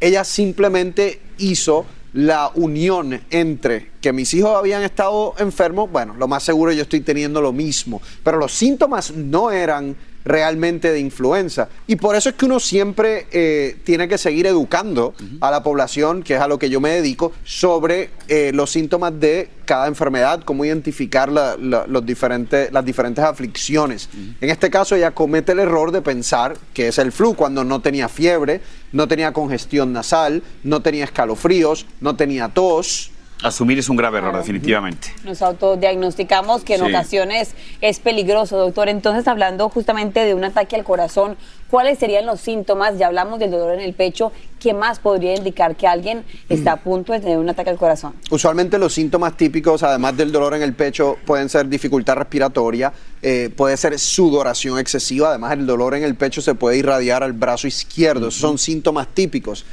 Ella 0.00 0.24
simplemente 0.24 1.20
hizo 1.36 1.84
la 2.16 2.50
unión 2.54 3.20
entre 3.28 3.90
que 4.00 4.10
mis 4.10 4.32
hijos 4.32 4.56
habían 4.56 4.82
estado 4.82 5.34
enfermos, 5.38 5.90
bueno, 5.92 6.14
lo 6.18 6.26
más 6.26 6.42
seguro 6.42 6.72
yo 6.72 6.82
estoy 6.82 7.02
teniendo 7.02 7.42
lo 7.42 7.52
mismo, 7.52 8.00
pero 8.24 8.38
los 8.38 8.52
síntomas 8.52 9.12
no 9.12 9.50
eran 9.50 9.94
realmente 10.26 10.90
de 10.92 10.98
influenza. 11.00 11.68
Y 11.86 11.96
por 11.96 12.16
eso 12.16 12.28
es 12.28 12.34
que 12.34 12.44
uno 12.44 12.60
siempre 12.60 13.26
eh, 13.30 13.76
tiene 13.84 14.08
que 14.08 14.18
seguir 14.18 14.46
educando 14.46 15.14
a 15.40 15.50
la 15.50 15.62
población, 15.62 16.22
que 16.22 16.34
es 16.34 16.40
a 16.40 16.48
lo 16.48 16.58
que 16.58 16.68
yo 16.68 16.80
me 16.80 16.90
dedico, 16.90 17.32
sobre 17.44 18.10
eh, 18.28 18.50
los 18.52 18.70
síntomas 18.70 19.18
de 19.18 19.48
cada 19.64 19.86
enfermedad, 19.86 20.42
cómo 20.44 20.64
identificar 20.64 21.30
la- 21.30 21.56
la- 21.56 21.86
los 21.86 22.04
diferentes, 22.04 22.72
las 22.72 22.84
diferentes 22.84 23.24
aflicciones. 23.24 24.08
En 24.40 24.50
este 24.50 24.68
caso 24.70 24.94
ella 24.96 25.12
comete 25.12 25.52
el 25.52 25.60
error 25.60 25.92
de 25.92 26.02
pensar 26.02 26.56
que 26.74 26.88
es 26.88 26.98
el 26.98 27.12
flu 27.12 27.34
cuando 27.34 27.64
no 27.64 27.80
tenía 27.80 28.08
fiebre, 28.08 28.60
no 28.92 29.08
tenía 29.08 29.32
congestión 29.32 29.92
nasal, 29.92 30.42
no 30.64 30.82
tenía 30.82 31.04
escalofríos, 31.04 31.86
no 32.00 32.16
tenía 32.16 32.48
tos. 32.48 33.10
Asumir 33.42 33.78
es 33.78 33.88
un 33.90 33.96
grave 33.96 34.18
error, 34.18 34.34
definitivamente. 34.36 35.08
Nos 35.24 35.42
autodiagnosticamos 35.42 36.64
que 36.64 36.76
en 36.76 36.80
Sí. 36.86 36.90
ocasiones 36.90 37.54
es 37.82 38.00
peligroso, 38.00 38.56
doctor. 38.56 38.88
Entonces, 38.88 39.28
hablando 39.28 39.68
justamente 39.68 40.20
de 40.24 40.32
un 40.32 40.42
ataque 40.42 40.74
al 40.74 40.84
corazón, 40.84 41.36
¿cuáles 41.70 41.98
serían 41.98 42.24
los 42.24 42.40
síntomas? 42.40 42.98
Ya 42.98 43.08
hablamos 43.08 43.38
del 43.38 43.50
dolor 43.50 43.74
en 43.74 43.80
el 43.80 43.92
pecho. 43.92 44.32
¿Qué 44.58 44.72
más 44.72 45.00
podría 45.00 45.36
indicar 45.36 45.76
que 45.76 45.86
alguien 45.86 46.24
está 46.48 46.72
a 46.72 46.76
punto 46.76 47.12
de 47.12 47.20
tener 47.20 47.36
un 47.38 47.48
ataque 47.50 47.68
al 47.68 47.76
corazón? 47.76 48.14
Usualmente 48.30 48.78
los 48.78 48.94
síntomas 48.94 49.36
típicos, 49.36 49.82
además 49.82 50.16
del 50.16 50.32
dolor 50.32 50.54
en 50.54 50.62
el 50.62 50.72
pecho, 50.72 51.18
pueden 51.26 51.50
ser 51.50 51.68
dificultad 51.68 52.14
respiratoria, 52.16 52.90
eh, 53.20 53.50
puede 53.54 53.76
ser 53.76 53.98
sudoración 53.98 54.78
excesiva, 54.78 55.28
además 55.28 55.52
el 55.52 55.66
dolor 55.66 55.94
en 55.94 56.04
el 56.04 56.14
pecho 56.14 56.40
se 56.40 56.54
puede 56.54 56.78
irradiar 56.78 57.22
al 57.22 57.34
brazo 57.34 57.66
izquierdo, 57.68 58.28
esos 58.28 58.40
son 58.40 58.56
síntomas 58.56 59.08
típicos. 59.08 59.66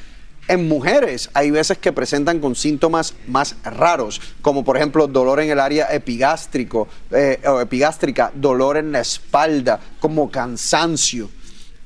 En 0.47 0.67
mujeres 0.67 1.29
hay 1.33 1.51
veces 1.51 1.77
que 1.77 1.93
presentan 1.93 2.39
con 2.39 2.55
síntomas 2.55 3.13
más 3.27 3.55
raros, 3.63 4.19
como 4.41 4.65
por 4.65 4.75
ejemplo 4.75 5.07
dolor 5.07 5.39
en 5.39 5.49
el 5.49 5.59
área 5.59 5.87
epigástrico 5.93 6.89
eh, 7.11 7.39
epigástrica, 7.61 8.31
dolor 8.35 8.75
en 8.75 8.91
la 8.91 8.99
espalda, 8.99 9.79
como 10.01 10.29
cansancio. 10.29 11.29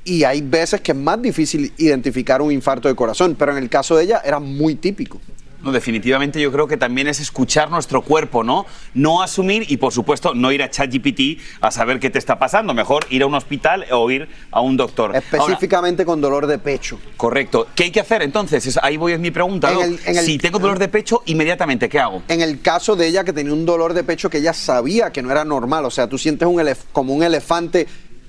Y 0.03 0.23
hay 0.23 0.41
veces 0.41 0.81
que 0.81 0.93
es 0.93 0.97
más 0.97 1.21
difícil 1.21 1.71
identificar 1.77 2.41
un 2.41 2.51
infarto 2.51 2.87
de 2.87 2.95
corazón, 2.95 3.35
pero 3.37 3.51
en 3.51 3.59
el 3.59 3.69
caso 3.69 3.95
de 3.95 4.05
ella 4.05 4.21
era 4.25 4.39
muy 4.39 4.75
típico. 4.75 5.19
No, 5.67 5.73
definitivamente 5.73 6.39
yo 6.39 6.49
creo 6.49 6.65
que 6.65 6.77
también 6.77 7.07
es 7.07 7.19
escuchar 7.19 7.69
nuestro 7.69 8.01
cuerpo, 8.01 8.41
¿no? 8.41 8.65
No 8.93 9.21
asumir 9.21 9.65
y, 9.69 9.75
por 9.75 9.91
supuesto, 9.91 10.33
no 10.33 10.49
ir 10.53 10.63
a 10.63 10.69
ChatGPT 10.69 11.41
a 11.59 11.71
saber 11.71 11.99
qué 11.99 12.09
te 12.09 12.17
está 12.19 12.39
pasando. 12.39 12.73
Mejor 12.73 13.05
ir 13.09 13.23
a 13.23 13.25
un 13.25 13.33
hospital 13.35 13.85
o 13.91 14.09
ir 14.09 14.29
a 14.49 14.61
un 14.61 14.77
doctor. 14.77 15.07
Ahora, 15.09 15.19
Específicamente 15.19 16.05
con 16.05 16.21
dolor 16.21 16.47
de 16.47 16.57
pecho. 16.57 16.97
correcto. 17.17 17.67
¿Qué 17.75 17.83
hay 17.83 17.91
que 17.91 17.99
hacer 17.99 18.21
entonces? 18.21 18.65
Es- 18.65 18.79
ahí 18.81 18.95
voy 18.95 19.11
es 19.11 19.19
mi 19.19 19.29
pregunta. 19.29 19.67
En 19.69 19.75
Doc. 19.75 19.83
el- 19.83 19.99
en 20.05 20.17
el- 20.19 20.23
si 20.25 20.37
tengo 20.37 20.57
dolor 20.57 20.79
de 20.79 20.87
pecho, 20.87 21.21
inmediatamente, 21.25 21.89
¿qué 21.89 21.99
hago? 21.99 22.23
En 22.29 22.39
el 22.39 22.61
caso 22.61 22.95
de 22.95 23.05
ella 23.07 23.25
que 23.25 23.33
tenía 23.33 23.51
un 23.51 23.65
dolor 23.65 23.93
de 23.93 24.05
pecho 24.05 24.29
que 24.29 24.37
ella 24.37 24.53
sabía 24.53 25.11
que 25.11 25.21
no 25.21 25.31
era 25.31 25.43
normal, 25.43 25.83
o 25.83 25.91
sea, 25.91 26.07
tú 26.07 26.17
sientes 26.17 26.47
un 26.47 26.57
como 26.93 27.13
un 27.13 27.23
elefante 27.23 27.87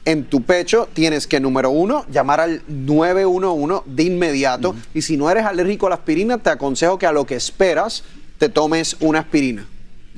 en 0.09 0.25
tu 0.25 0.41
pecho, 0.41 0.89
tienes 0.95 1.27
que, 1.27 1.39
número 1.39 1.69
uno, 1.69 2.07
llamar 2.11 2.41
al 2.41 2.63
911 2.67 3.83
de 3.85 4.05
inmediato. 4.05 4.75
Y 4.95 5.03
si 5.03 5.19
no 5.19 5.31
eres 5.31 5.45
alérgico 5.45 5.87
a 5.87 5.91
la 5.91 5.97
aspirina, 5.97 6.39
te 6.39 6.49
aconsejo 6.49 6.99
que 6.99 7.07
a 7.07 7.13
lo 7.13 7.27
que 7.27 7.35
esperas 7.35 8.05
te 8.39 8.49
tomes 8.49 8.97
una 9.01 9.19
aspirina. 9.19 9.67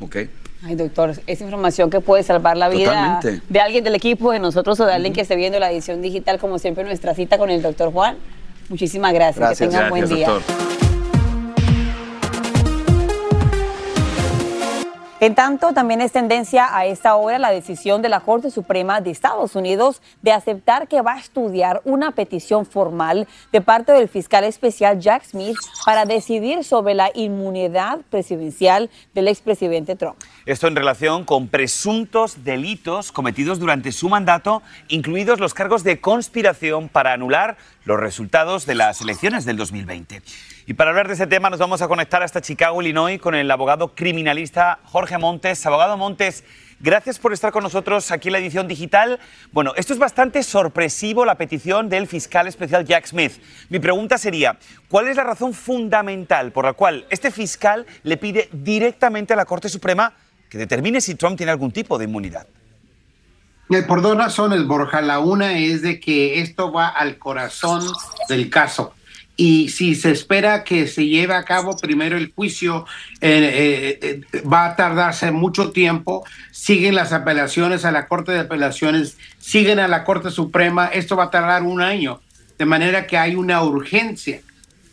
Ok. 0.00 0.16
Ay, 0.62 0.76
doctor, 0.76 1.14
es 1.26 1.40
información 1.40 1.90
que 1.90 2.00
puede 2.00 2.22
salvar 2.22 2.56
la 2.56 2.68
vida 2.68 2.84
Totalmente. 2.84 3.42
de 3.48 3.60
alguien 3.60 3.82
del 3.82 3.96
equipo, 3.96 4.30
de 4.30 4.38
nosotros 4.38 4.78
o 4.78 4.86
de 4.86 4.92
alguien 4.92 5.12
que 5.12 5.22
esté 5.22 5.34
viendo 5.34 5.58
la 5.58 5.72
edición 5.72 6.02
digital, 6.02 6.38
como 6.38 6.60
siempre, 6.60 6.84
nuestra 6.84 7.16
cita 7.16 7.36
con 7.36 7.50
el 7.50 7.60
doctor 7.60 7.92
Juan. 7.92 8.16
Muchísimas 8.68 9.12
gracias. 9.12 9.58
Que 9.58 9.66
tengan 9.66 9.90
buen 9.90 10.08
día. 10.08 10.28
En 15.22 15.34
tanto, 15.34 15.74
también 15.74 16.00
es 16.00 16.12
tendencia 16.12 16.74
a 16.74 16.86
esta 16.86 17.14
hora 17.14 17.38
la 17.38 17.50
decisión 17.50 18.00
de 18.00 18.08
la 18.08 18.20
Corte 18.20 18.50
Suprema 18.50 19.02
de 19.02 19.10
Estados 19.10 19.54
Unidos 19.54 20.00
de 20.22 20.32
aceptar 20.32 20.88
que 20.88 21.02
va 21.02 21.12
a 21.12 21.18
estudiar 21.18 21.82
una 21.84 22.12
petición 22.12 22.64
formal 22.64 23.28
de 23.52 23.60
parte 23.60 23.92
del 23.92 24.08
fiscal 24.08 24.44
especial 24.44 24.98
Jack 24.98 25.24
Smith 25.24 25.58
para 25.84 26.06
decidir 26.06 26.64
sobre 26.64 26.94
la 26.94 27.10
inmunidad 27.12 27.98
presidencial 28.08 28.88
del 29.12 29.28
expresidente 29.28 29.94
Trump. 29.94 30.16
Esto 30.46 30.68
en 30.68 30.76
relación 30.76 31.26
con 31.26 31.48
presuntos 31.48 32.42
delitos 32.42 33.12
cometidos 33.12 33.58
durante 33.58 33.92
su 33.92 34.08
mandato, 34.08 34.62
incluidos 34.88 35.38
los 35.38 35.52
cargos 35.52 35.84
de 35.84 36.00
conspiración 36.00 36.88
para 36.88 37.12
anular 37.12 37.58
los 37.90 37.98
resultados 37.98 38.66
de 38.66 38.76
las 38.76 39.00
elecciones 39.00 39.44
del 39.44 39.56
2020. 39.56 40.22
Y 40.66 40.74
para 40.74 40.90
hablar 40.90 41.08
de 41.08 41.14
ese 41.14 41.26
tema 41.26 41.50
nos 41.50 41.58
vamos 41.58 41.82
a 41.82 41.88
conectar 41.88 42.22
hasta 42.22 42.40
Chicago, 42.40 42.80
Illinois, 42.80 43.20
con 43.20 43.34
el 43.34 43.50
abogado 43.50 43.96
criminalista 43.96 44.78
Jorge 44.84 45.18
Montes. 45.18 45.66
Abogado 45.66 45.96
Montes, 45.96 46.44
gracias 46.78 47.18
por 47.18 47.32
estar 47.32 47.50
con 47.50 47.64
nosotros 47.64 48.12
aquí 48.12 48.28
en 48.28 48.34
la 48.34 48.38
edición 48.38 48.68
digital. 48.68 49.18
Bueno, 49.50 49.72
esto 49.74 49.92
es 49.92 49.98
bastante 49.98 50.44
sorpresivo, 50.44 51.24
la 51.24 51.34
petición 51.34 51.88
del 51.88 52.06
fiscal 52.06 52.46
especial 52.46 52.84
Jack 52.84 53.06
Smith. 53.06 53.42
Mi 53.70 53.80
pregunta 53.80 54.18
sería, 54.18 54.56
¿cuál 54.88 55.08
es 55.08 55.16
la 55.16 55.24
razón 55.24 55.52
fundamental 55.52 56.52
por 56.52 56.66
la 56.66 56.74
cual 56.74 57.06
este 57.10 57.32
fiscal 57.32 57.86
le 58.04 58.16
pide 58.18 58.48
directamente 58.52 59.32
a 59.32 59.36
la 59.36 59.46
Corte 59.46 59.68
Suprema 59.68 60.14
que 60.48 60.58
determine 60.58 61.00
si 61.00 61.16
Trump 61.16 61.36
tiene 61.36 61.50
algún 61.50 61.72
tipo 61.72 61.98
de 61.98 62.04
inmunidad? 62.04 62.46
Eh, 63.70 63.82
Por 63.82 64.02
dos 64.02 64.16
razones, 64.16 64.66
Borja. 64.66 65.00
La 65.00 65.20
una 65.20 65.58
es 65.58 65.82
de 65.82 66.00
que 66.00 66.40
esto 66.40 66.72
va 66.72 66.88
al 66.88 67.18
corazón 67.18 67.86
del 68.28 68.50
caso. 68.50 68.94
Y 69.36 69.70
si 69.70 69.94
se 69.94 70.10
espera 70.10 70.64
que 70.64 70.86
se 70.86 71.06
lleve 71.06 71.34
a 71.34 71.44
cabo 71.44 71.76
primero 71.76 72.16
el 72.18 72.32
juicio, 72.32 72.84
eh, 73.20 73.98
eh, 74.02 74.40
va 74.42 74.66
a 74.66 74.76
tardarse 74.76 75.30
mucho 75.30 75.70
tiempo. 75.70 76.26
Siguen 76.50 76.94
las 76.94 77.12
apelaciones 77.12 77.84
a 77.84 77.92
la 77.92 78.06
Corte 78.06 78.32
de 78.32 78.40
Apelaciones, 78.40 79.16
siguen 79.38 79.78
a 79.78 79.88
la 79.88 80.04
Corte 80.04 80.30
Suprema. 80.30 80.88
Esto 80.88 81.16
va 81.16 81.24
a 81.24 81.30
tardar 81.30 81.62
un 81.62 81.80
año. 81.80 82.20
De 82.58 82.66
manera 82.66 83.06
que 83.06 83.16
hay 83.16 83.36
una 83.36 83.62
urgencia. 83.62 84.42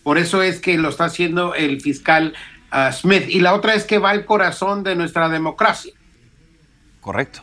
Por 0.03 0.17
eso 0.17 0.41
es 0.41 0.61
que 0.61 0.77
lo 0.77 0.89
está 0.89 1.05
haciendo 1.05 1.53
el 1.53 1.81
fiscal 1.81 2.33
ah, 2.71 2.93
Smith. 2.93 3.25
Y 3.27 3.41
la 3.41 3.53
otra 3.53 3.73
es 3.73 3.83
que 3.83 3.97
va 3.97 4.11
al 4.11 4.23
corazón 4.23 4.83
de 4.83 4.95
nuestra 4.95 5.27
democracia. 5.27 5.91
Correcto. 7.01 7.41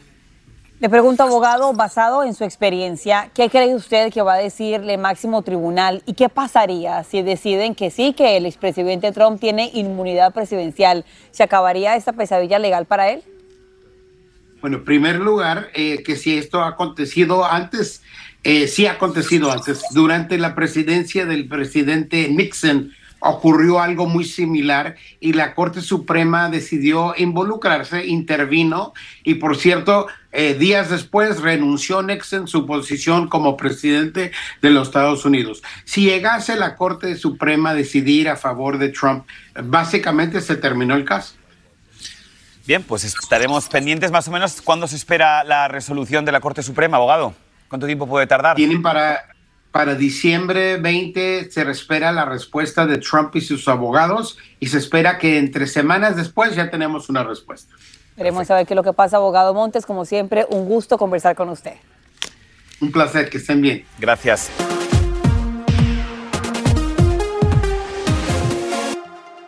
Le 0.81 0.89
pregunto, 0.89 1.23
abogado, 1.23 1.73
basado 1.73 2.25
en 2.25 2.35
su 2.35 2.43
experiencia, 2.43 3.31
¿qué 3.33 3.49
cree 3.49 3.75
usted 3.77 4.13
que 4.13 4.23
va 4.23 4.35
a 4.35 4.39
decirle 4.39 4.99
máximo 4.99 5.43
tribunal 5.43 6.03
y 6.05 6.15
qué 6.15 6.29
pasaría 6.29 7.05
si 7.05 7.23
deciden 7.23 7.77
que 7.77 7.91
sí, 7.91 8.13
que 8.13 8.37
el 8.37 8.45
expresidente 8.45 9.13
Trump 9.13 9.41
tiene 9.41 9.71
inmunidad 9.73 10.35
presidencial? 10.35 11.05
¿Se 11.31 11.45
acabaría 11.45 11.95
esta 11.95 12.13
pesadilla 12.13 12.59
legal 12.59 12.87
para 12.87 13.11
él? 13.11 13.23
Bueno, 14.61 14.79
en 14.79 14.85
primer 14.85 15.21
lugar, 15.21 15.69
eh, 15.75 16.03
que 16.03 16.17
si 16.17 16.37
esto 16.37 16.61
ha 16.61 16.69
acontecido 16.69 17.45
antes, 17.45 18.03
eh, 18.43 18.67
sí 18.67 18.87
ha 18.87 18.93
acontecido 18.93 19.53
antes. 19.53 19.85
Durante 19.93 20.39
la 20.39 20.57
presidencia 20.57 21.25
del 21.25 21.47
presidente 21.47 22.29
Nixon 22.29 22.91
ocurrió 23.25 23.81
algo 23.81 24.07
muy 24.07 24.25
similar 24.25 24.97
y 25.19 25.33
la 25.33 25.55
Corte 25.55 25.81
Suprema 25.81 26.51
decidió 26.51 27.15
involucrarse, 27.17 28.07
intervino 28.07 28.93
y 29.23 29.35
por 29.35 29.57
cierto, 29.57 30.07
eh, 30.31 30.55
días 30.55 30.91
después 30.91 31.41
renunció 31.41 32.03
Nixon 32.03 32.49
su 32.49 32.67
posición 32.67 33.29
como 33.29 33.57
presidente 33.57 34.33
de 34.61 34.71
los 34.71 34.89
Estados 34.89 35.25
Unidos. 35.25 35.63
Si 35.85 36.05
llegase 36.05 36.57
la 36.57 36.77
Corte 36.77 37.17
Suprema 37.17 37.71
a 37.71 37.75
decidir 37.75 38.29
a 38.29 38.37
favor 38.37 38.79
de 38.79 38.91
Trump, 38.91 39.25
básicamente 39.63 40.41
se 40.41 40.57
terminó 40.57 40.95
el 40.95 41.05
caso. 41.05 41.35
Bien, 42.67 42.83
pues 42.83 43.05
estaremos 43.05 43.69
pendientes 43.69 44.11
más 44.11 44.29
o 44.29 44.31
menos 44.31 44.61
cuándo 44.63 44.87
se 44.87 44.97
espera 44.97 45.45
la 45.45 45.69
resolución 45.69 46.25
de 46.25 46.33
la 46.33 46.41
Corte 46.41 46.63
Suprema, 46.63 46.97
abogado. 46.97 47.35
¿Cuánto 47.69 47.87
tiempo 47.87 48.07
puede 48.07 48.27
tardar? 48.27 48.57
Tienen 48.57 48.83
para, 48.83 49.34
para 49.75 49.97
diciembre 49.97 50.77
20, 50.77 51.51
se 51.51 51.69
espera 51.69 52.13
la 52.13 52.25
respuesta 52.25 52.87
de 52.87 52.99
Trump 52.99 53.35
y 53.35 53.41
sus 53.41 53.67
abogados 53.67 54.39
y 54.61 54.69
se 54.69 54.79
espera 54.79 55.19
que 55.19 55.37
entre 55.37 55.67
semanas 55.67 56.15
después 56.15 56.55
ya 56.55 56.71
tenemos 56.71 57.09
una 57.09 57.25
respuesta. 57.25 57.75
Queremos 58.17 58.47
saber 58.47 58.69
qué 58.69 58.75
es 58.75 58.77
lo 58.77 58.85
que 58.85 58.93
pasa, 58.93 59.17
abogado 59.17 59.53
Montes. 59.53 59.85
Como 59.85 60.05
siempre, 60.05 60.47
un 60.49 60.67
gusto 60.67 60.97
conversar 60.97 61.35
con 61.35 61.49
usted. 61.49 61.75
Un 62.81 62.93
placer, 62.93 63.29
que 63.29 63.39
estén 63.39 63.61
bien. 63.61 63.85
Gracias. 63.99 64.49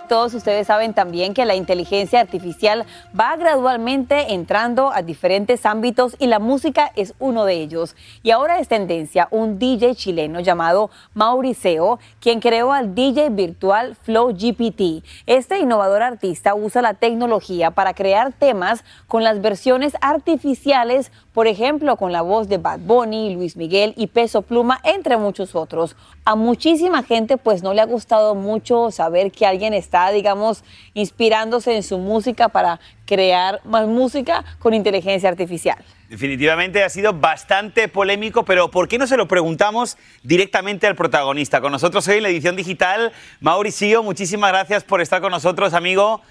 Todos 0.08 0.34
ustedes 0.34 0.68
saben 0.68 0.94
también 0.94 1.34
que 1.34 1.44
la 1.44 1.56
inteligencia 1.56 2.20
artificial 2.20 2.84
va 3.18 3.36
gradualmente 3.36 4.34
entrando 4.34 4.92
a 4.92 5.02
diferentes 5.02 5.66
ámbitos 5.66 6.14
y 6.18 6.28
la 6.28 6.38
música 6.38 6.92
es 6.94 7.14
uno 7.18 7.44
de 7.44 7.54
ellos. 7.54 7.96
Y 8.22 8.30
ahora 8.30 8.60
es 8.60 8.68
tendencia 8.68 9.26
un 9.30 9.58
DJ 9.58 9.96
chileno 9.96 10.40
llamado 10.40 10.90
Mauriceo, 11.14 11.98
quien 12.20 12.40
creó 12.40 12.72
al 12.72 12.94
DJ 12.94 13.30
virtual 13.30 13.96
Flow 13.96 14.28
GPT. 14.32 15.04
Este 15.26 15.58
innovador 15.58 16.02
artista 16.02 16.54
usa 16.54 16.82
la 16.82 16.94
tecnología 16.94 17.72
para 17.72 17.94
crear 17.94 18.32
temas 18.32 18.84
con 19.08 19.24
las 19.24 19.40
versiones 19.40 19.94
artificiales, 20.00 21.10
por 21.36 21.48
ejemplo, 21.48 21.96
con 21.96 22.12
la 22.12 22.22
voz 22.22 22.48
de 22.48 22.56
Bad 22.56 22.78
Bunny, 22.78 23.34
Luis 23.34 23.58
Miguel 23.58 23.92
y 23.98 24.06
Peso 24.06 24.40
Pluma, 24.40 24.80
entre 24.84 25.18
muchos 25.18 25.54
otros. 25.54 25.94
A 26.24 26.34
muchísima 26.34 27.02
gente 27.02 27.36
pues 27.36 27.62
no 27.62 27.74
le 27.74 27.82
ha 27.82 27.84
gustado 27.84 28.34
mucho 28.34 28.90
saber 28.90 29.30
que 29.30 29.44
alguien 29.44 29.74
está, 29.74 30.10
digamos, 30.12 30.64
inspirándose 30.94 31.76
en 31.76 31.82
su 31.82 31.98
música 31.98 32.48
para 32.48 32.80
crear 33.04 33.60
más 33.66 33.86
música 33.86 34.46
con 34.60 34.72
inteligencia 34.72 35.28
artificial. 35.28 35.76
Definitivamente 36.08 36.82
ha 36.82 36.88
sido 36.88 37.12
bastante 37.12 37.86
polémico, 37.88 38.46
pero 38.46 38.70
¿por 38.70 38.88
qué 38.88 38.96
no 38.96 39.06
se 39.06 39.18
lo 39.18 39.28
preguntamos 39.28 39.98
directamente 40.22 40.86
al 40.86 40.96
protagonista? 40.96 41.60
Con 41.60 41.70
nosotros 41.70 42.08
hoy 42.08 42.16
en 42.16 42.22
la 42.22 42.30
edición 42.30 42.56
digital, 42.56 43.12
Mauricio, 43.40 44.02
muchísimas 44.02 44.52
gracias 44.52 44.84
por 44.84 45.02
estar 45.02 45.20
con 45.20 45.32
nosotros, 45.32 45.74
amigo. 45.74 46.22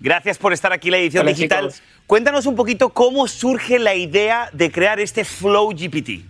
Gracias 0.00 0.38
por 0.38 0.52
estar 0.52 0.72
aquí 0.72 0.88
en 0.88 0.92
la 0.92 0.98
edición 0.98 1.22
Hola, 1.22 1.30
digital. 1.30 1.64
chicos. 1.72 1.82
Cuéntanos 2.06 2.46
un 2.46 2.56
poquito 2.56 2.90
cómo 2.90 3.26
surge 3.28 3.78
la 3.78 3.94
idea 3.94 4.50
de 4.52 4.70
crear 4.70 5.00
este 5.00 5.24
Flow 5.24 5.70
GPT. 5.70 6.22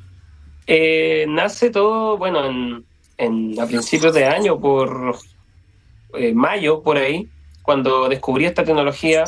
Eh, 0.67 1.27
nace 1.29 1.71
todo, 1.71 2.17
bueno, 2.17 2.45
en, 2.47 2.85
en- 3.19 3.61
a 3.61 3.67
principios 3.67 4.15
de 4.15 4.25
año, 4.27 4.59
por 4.61 5.17
eh, 6.17 6.33
mayo, 6.33 6.83
por 6.83 6.97
ahí. 6.97 7.29
cuando 7.63 8.09
descubrí 8.09 8.45
esta 8.45 8.63
tecnología, 8.63 9.25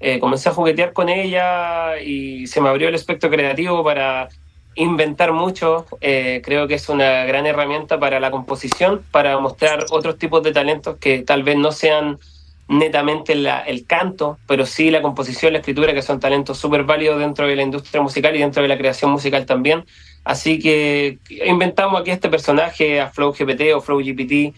eh, 0.00 0.18
comencé 0.18 0.48
a 0.48 0.52
juguetear 0.52 0.92
con 0.92 1.08
ella 1.08 1.98
y 2.00 2.46
se 2.48 2.60
me 2.60 2.68
abrió 2.68 2.88
el 2.88 2.94
espectro 2.96 3.30
creativo 3.30 3.82
para 3.84 4.28
inventar 4.74 5.32
mucho. 5.32 5.86
Eh, 6.00 6.42
creo 6.44 6.66
que 6.68 6.74
es 6.74 6.88
una 6.88 7.24
gran 7.24 7.46
herramienta 7.46 7.98
para 7.98 8.20
la 8.20 8.30
composición, 8.30 9.02
para 9.12 9.38
mostrar 9.38 9.86
otros 9.90 10.18
tipos 10.18 10.42
de 10.42 10.52
talentos 10.52 10.96
que 10.98 11.22
tal 11.22 11.42
vez 11.44 11.56
no 11.56 11.72
sean 11.72 12.18
netamente 12.68 13.32
el 13.32 13.86
canto, 13.86 14.38
pero 14.46 14.66
sí 14.66 14.90
la 14.90 15.00
composición, 15.00 15.54
la 15.54 15.60
escritura, 15.60 15.94
que 15.94 16.02
son 16.02 16.20
talentos 16.20 16.58
súper 16.58 16.84
válidos 16.84 17.18
dentro 17.18 17.46
de 17.46 17.56
la 17.56 17.62
industria 17.62 18.02
musical 18.02 18.36
y 18.36 18.40
dentro 18.40 18.62
de 18.62 18.68
la 18.68 18.76
creación 18.76 19.10
musical 19.10 19.46
también. 19.46 19.84
Así 20.24 20.58
que 20.58 21.18
inventamos 21.46 22.00
aquí 22.00 22.10
este 22.10 22.28
personaje, 22.28 23.00
a 23.00 23.08
Flow 23.08 23.32
GPT 23.32 23.74
o 23.74 23.80
Flow 23.80 24.00
GPT, 24.00 24.54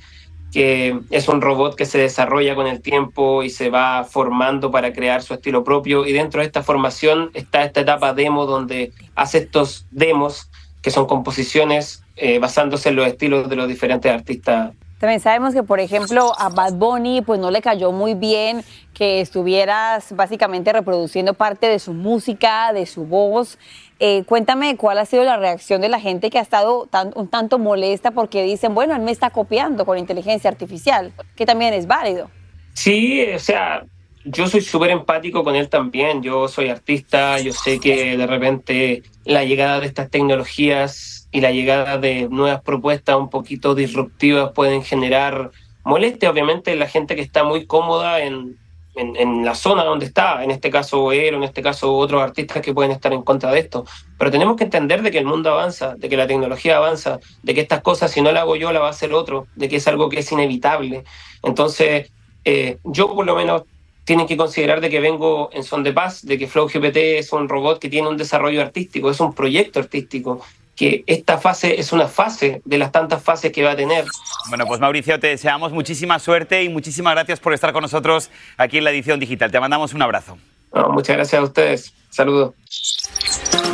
que 0.52 0.98
es 1.10 1.28
un 1.28 1.40
robot 1.40 1.76
que 1.76 1.86
se 1.86 1.98
desarrolla 1.98 2.56
con 2.56 2.66
el 2.66 2.82
tiempo 2.82 3.44
y 3.44 3.50
se 3.50 3.70
va 3.70 4.02
formando 4.02 4.72
para 4.72 4.92
crear 4.92 5.22
su 5.22 5.32
estilo 5.32 5.62
propio. 5.62 6.04
Y 6.04 6.12
dentro 6.12 6.40
de 6.40 6.46
esta 6.46 6.64
formación 6.64 7.30
está 7.34 7.62
esta 7.62 7.82
etapa 7.82 8.12
demo 8.12 8.46
donde 8.46 8.92
hace 9.14 9.38
estos 9.38 9.86
demos, 9.92 10.50
que 10.82 10.90
son 10.90 11.06
composiciones 11.06 12.02
eh, 12.16 12.40
basándose 12.40 12.88
en 12.88 12.96
los 12.96 13.06
estilos 13.06 13.48
de 13.48 13.54
los 13.54 13.68
diferentes 13.68 14.10
artistas 14.10 14.72
También 15.00 15.18
sabemos 15.20 15.54
que, 15.54 15.62
por 15.62 15.80
ejemplo, 15.80 16.32
a 16.38 16.50
Bad 16.50 16.74
Bunny 16.74 17.22
pues 17.22 17.40
no 17.40 17.50
le 17.50 17.62
cayó 17.62 17.90
muy 17.90 18.12
bien 18.14 18.62
que 18.92 19.22
estuvieras 19.22 20.14
básicamente 20.14 20.72
reproduciendo 20.74 21.32
parte 21.32 21.68
de 21.68 21.78
su 21.78 21.94
música, 21.94 22.72
de 22.74 22.84
su 22.84 23.06
voz. 23.06 23.58
Eh, 23.98 24.24
cuéntame 24.24 24.76
cuál 24.76 24.98
ha 24.98 25.06
sido 25.06 25.24
la 25.24 25.38
reacción 25.38 25.80
de 25.80 25.88
la 25.88 25.98
gente 26.00 26.28
que 26.28 26.38
ha 26.38 26.42
estado 26.42 26.86
tan- 26.86 27.12
un 27.16 27.28
tanto 27.28 27.58
molesta 27.58 28.10
porque 28.10 28.42
dicen, 28.42 28.74
bueno, 28.74 28.94
él 28.94 29.00
me 29.00 29.10
está 29.10 29.30
copiando 29.30 29.86
con 29.86 29.96
inteligencia 29.96 30.50
artificial, 30.50 31.12
que 31.34 31.46
también 31.46 31.72
es 31.72 31.86
válido. 31.86 32.30
Sí, 32.74 33.24
o 33.34 33.38
sea, 33.38 33.84
yo 34.24 34.46
soy 34.46 34.60
súper 34.60 34.90
empático 34.90 35.44
con 35.44 35.56
él 35.56 35.68
también. 35.68 36.22
Yo 36.22 36.48
soy 36.48 36.68
artista, 36.68 37.38
yo 37.40 37.52
sé 37.52 37.80
que 37.80 38.16
de 38.16 38.26
repente 38.26 39.02
la 39.24 39.44
llegada 39.44 39.80
de 39.80 39.86
estas 39.86 40.10
tecnologías 40.10 41.28
y 41.32 41.40
la 41.40 41.52
llegada 41.52 41.98
de 41.98 42.28
nuevas 42.28 42.60
propuestas 42.62 43.16
un 43.16 43.30
poquito 43.30 43.74
disruptivas 43.74 44.52
pueden 44.52 44.82
generar 44.82 45.50
molestia, 45.84 46.30
obviamente, 46.30 46.72
en 46.72 46.78
la 46.78 46.88
gente 46.88 47.16
que 47.16 47.22
está 47.22 47.44
muy 47.44 47.66
cómoda 47.66 48.20
en, 48.20 48.58
en, 48.94 49.44
la 49.44 49.54
zona 49.54 49.84
donde 49.84 50.06
está, 50.06 50.44
en 50.44 50.50
este 50.50 50.70
caso 50.70 51.12
él 51.12 51.34
o 51.34 51.38
en 51.38 51.44
este 51.44 51.62
caso 51.62 51.94
otros 51.96 52.22
artistas 52.22 52.60
que 52.60 52.74
pueden 52.74 52.90
estar 52.90 53.12
en 53.12 53.22
contra 53.22 53.50
de 53.52 53.60
esto. 53.60 53.86
Pero 54.18 54.30
tenemos 54.30 54.56
que 54.56 54.64
entender 54.64 55.02
de 55.02 55.10
que 55.10 55.18
el 55.18 55.24
mundo 55.24 55.50
avanza, 55.50 55.94
de 55.96 56.08
que 56.08 56.16
la 56.16 56.26
tecnología 56.26 56.76
avanza, 56.76 57.20
de 57.42 57.54
que 57.54 57.60
estas 57.62 57.80
cosas, 57.80 58.10
si 58.10 58.20
no 58.20 58.32
la 58.32 58.42
hago 58.42 58.56
yo, 58.56 58.72
la 58.72 58.80
va 58.80 58.88
a 58.88 58.90
hacer 58.90 59.12
otro, 59.14 59.46
de 59.56 59.68
que 59.68 59.76
es 59.76 59.88
algo 59.88 60.08
que 60.08 60.18
es 60.18 60.32
inevitable. 60.32 61.04
Entonces, 61.42 62.12
eh, 62.44 62.78
yo 62.84 63.14
por 63.14 63.24
lo 63.24 63.36
menos 63.36 63.62
tienen 64.10 64.26
que 64.26 64.36
considerar 64.36 64.80
de 64.80 64.90
que 64.90 64.98
vengo 64.98 65.50
en 65.52 65.62
son 65.62 65.84
de 65.84 65.92
paz, 65.92 66.26
de 66.26 66.36
que 66.36 66.48
Flow 66.48 66.66
GPT 66.66 66.96
es 67.20 67.32
un 67.32 67.48
robot 67.48 67.78
que 67.78 67.88
tiene 67.88 68.08
un 68.08 68.16
desarrollo 68.16 68.60
artístico, 68.60 69.08
es 69.08 69.20
un 69.20 69.32
proyecto 69.32 69.78
artístico, 69.78 70.44
que 70.74 71.04
esta 71.06 71.38
fase 71.38 71.78
es 71.78 71.92
una 71.92 72.08
fase 72.08 72.60
de 72.64 72.78
las 72.78 72.90
tantas 72.90 73.22
fases 73.22 73.52
que 73.52 73.62
va 73.62 73.70
a 73.70 73.76
tener. 73.76 74.04
Bueno, 74.48 74.66
pues 74.66 74.80
Mauricio, 74.80 75.20
te 75.20 75.28
deseamos 75.28 75.70
muchísima 75.70 76.18
suerte 76.18 76.64
y 76.64 76.68
muchísimas 76.68 77.14
gracias 77.14 77.38
por 77.38 77.54
estar 77.54 77.72
con 77.72 77.82
nosotros 77.82 78.32
aquí 78.56 78.78
en 78.78 78.84
la 78.84 78.90
edición 78.90 79.20
digital. 79.20 79.52
Te 79.52 79.60
mandamos 79.60 79.94
un 79.94 80.02
abrazo. 80.02 80.36
No, 80.74 80.88
muchas 80.88 81.14
gracias 81.14 81.40
a 81.40 81.44
ustedes. 81.44 81.94
Saludos. 82.10 82.54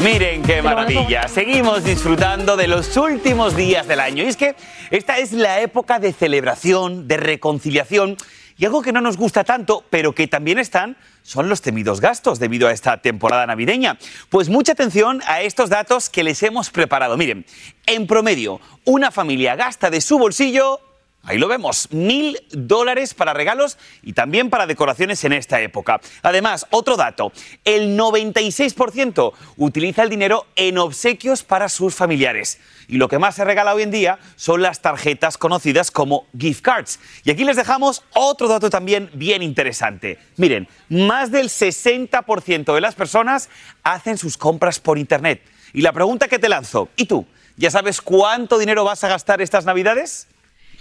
Miren 0.02 0.42
qué 0.42 0.60
maravilla. 0.60 1.28
Seguimos 1.28 1.82
disfrutando 1.82 2.58
de 2.58 2.68
los 2.68 2.94
últimos 2.98 3.56
días 3.56 3.88
del 3.88 4.00
año. 4.00 4.22
Y 4.22 4.26
es 4.26 4.36
que 4.36 4.54
esta 4.90 5.16
es 5.16 5.32
la 5.32 5.62
época 5.62 5.98
de 5.98 6.12
celebración, 6.12 7.08
de 7.08 7.16
reconciliación. 7.16 8.18
Y 8.58 8.64
algo 8.64 8.80
que 8.80 8.92
no 8.92 9.02
nos 9.02 9.18
gusta 9.18 9.44
tanto, 9.44 9.84
pero 9.90 10.14
que 10.14 10.28
también 10.28 10.58
están, 10.58 10.96
son 11.22 11.48
los 11.48 11.60
temidos 11.60 12.00
gastos 12.00 12.38
debido 12.38 12.68
a 12.68 12.72
esta 12.72 13.02
temporada 13.02 13.46
navideña. 13.46 13.98
Pues 14.30 14.48
mucha 14.48 14.72
atención 14.72 15.20
a 15.26 15.42
estos 15.42 15.68
datos 15.68 16.08
que 16.08 16.24
les 16.24 16.42
hemos 16.42 16.70
preparado. 16.70 17.18
Miren, 17.18 17.44
en 17.86 18.06
promedio, 18.06 18.60
una 18.84 19.10
familia 19.10 19.56
gasta 19.56 19.90
de 19.90 20.00
su 20.00 20.18
bolsillo 20.18 20.80
Ahí 21.26 21.38
lo 21.38 21.48
vemos, 21.48 21.88
mil 21.90 22.38
dólares 22.52 23.12
para 23.12 23.34
regalos 23.34 23.78
y 24.02 24.12
también 24.12 24.48
para 24.48 24.68
decoraciones 24.68 25.24
en 25.24 25.32
esta 25.32 25.60
época. 25.60 26.00
Además, 26.22 26.66
otro 26.70 26.96
dato, 26.96 27.32
el 27.64 27.98
96% 27.98 29.32
utiliza 29.56 30.04
el 30.04 30.08
dinero 30.08 30.46
en 30.54 30.78
obsequios 30.78 31.42
para 31.42 31.68
sus 31.68 31.96
familiares. 31.96 32.60
Y 32.86 32.98
lo 32.98 33.08
que 33.08 33.18
más 33.18 33.34
se 33.34 33.44
regala 33.44 33.74
hoy 33.74 33.82
en 33.82 33.90
día 33.90 34.20
son 34.36 34.62
las 34.62 34.82
tarjetas 34.82 35.36
conocidas 35.36 35.90
como 35.90 36.28
gift 36.38 36.62
cards. 36.62 37.00
Y 37.24 37.32
aquí 37.32 37.44
les 37.44 37.56
dejamos 37.56 38.04
otro 38.14 38.46
dato 38.46 38.70
también 38.70 39.10
bien 39.12 39.42
interesante. 39.42 40.18
Miren, 40.36 40.68
más 40.88 41.32
del 41.32 41.48
60% 41.48 42.72
de 42.72 42.80
las 42.80 42.94
personas 42.94 43.48
hacen 43.82 44.16
sus 44.16 44.36
compras 44.36 44.78
por 44.78 44.96
Internet. 44.96 45.42
Y 45.72 45.80
la 45.80 45.92
pregunta 45.92 46.28
que 46.28 46.38
te 46.38 46.48
lanzo, 46.48 46.88
¿y 46.94 47.06
tú? 47.06 47.26
¿Ya 47.56 47.72
sabes 47.72 48.00
cuánto 48.00 48.58
dinero 48.58 48.84
vas 48.84 49.02
a 49.02 49.08
gastar 49.08 49.42
estas 49.42 49.64
Navidades? 49.64 50.28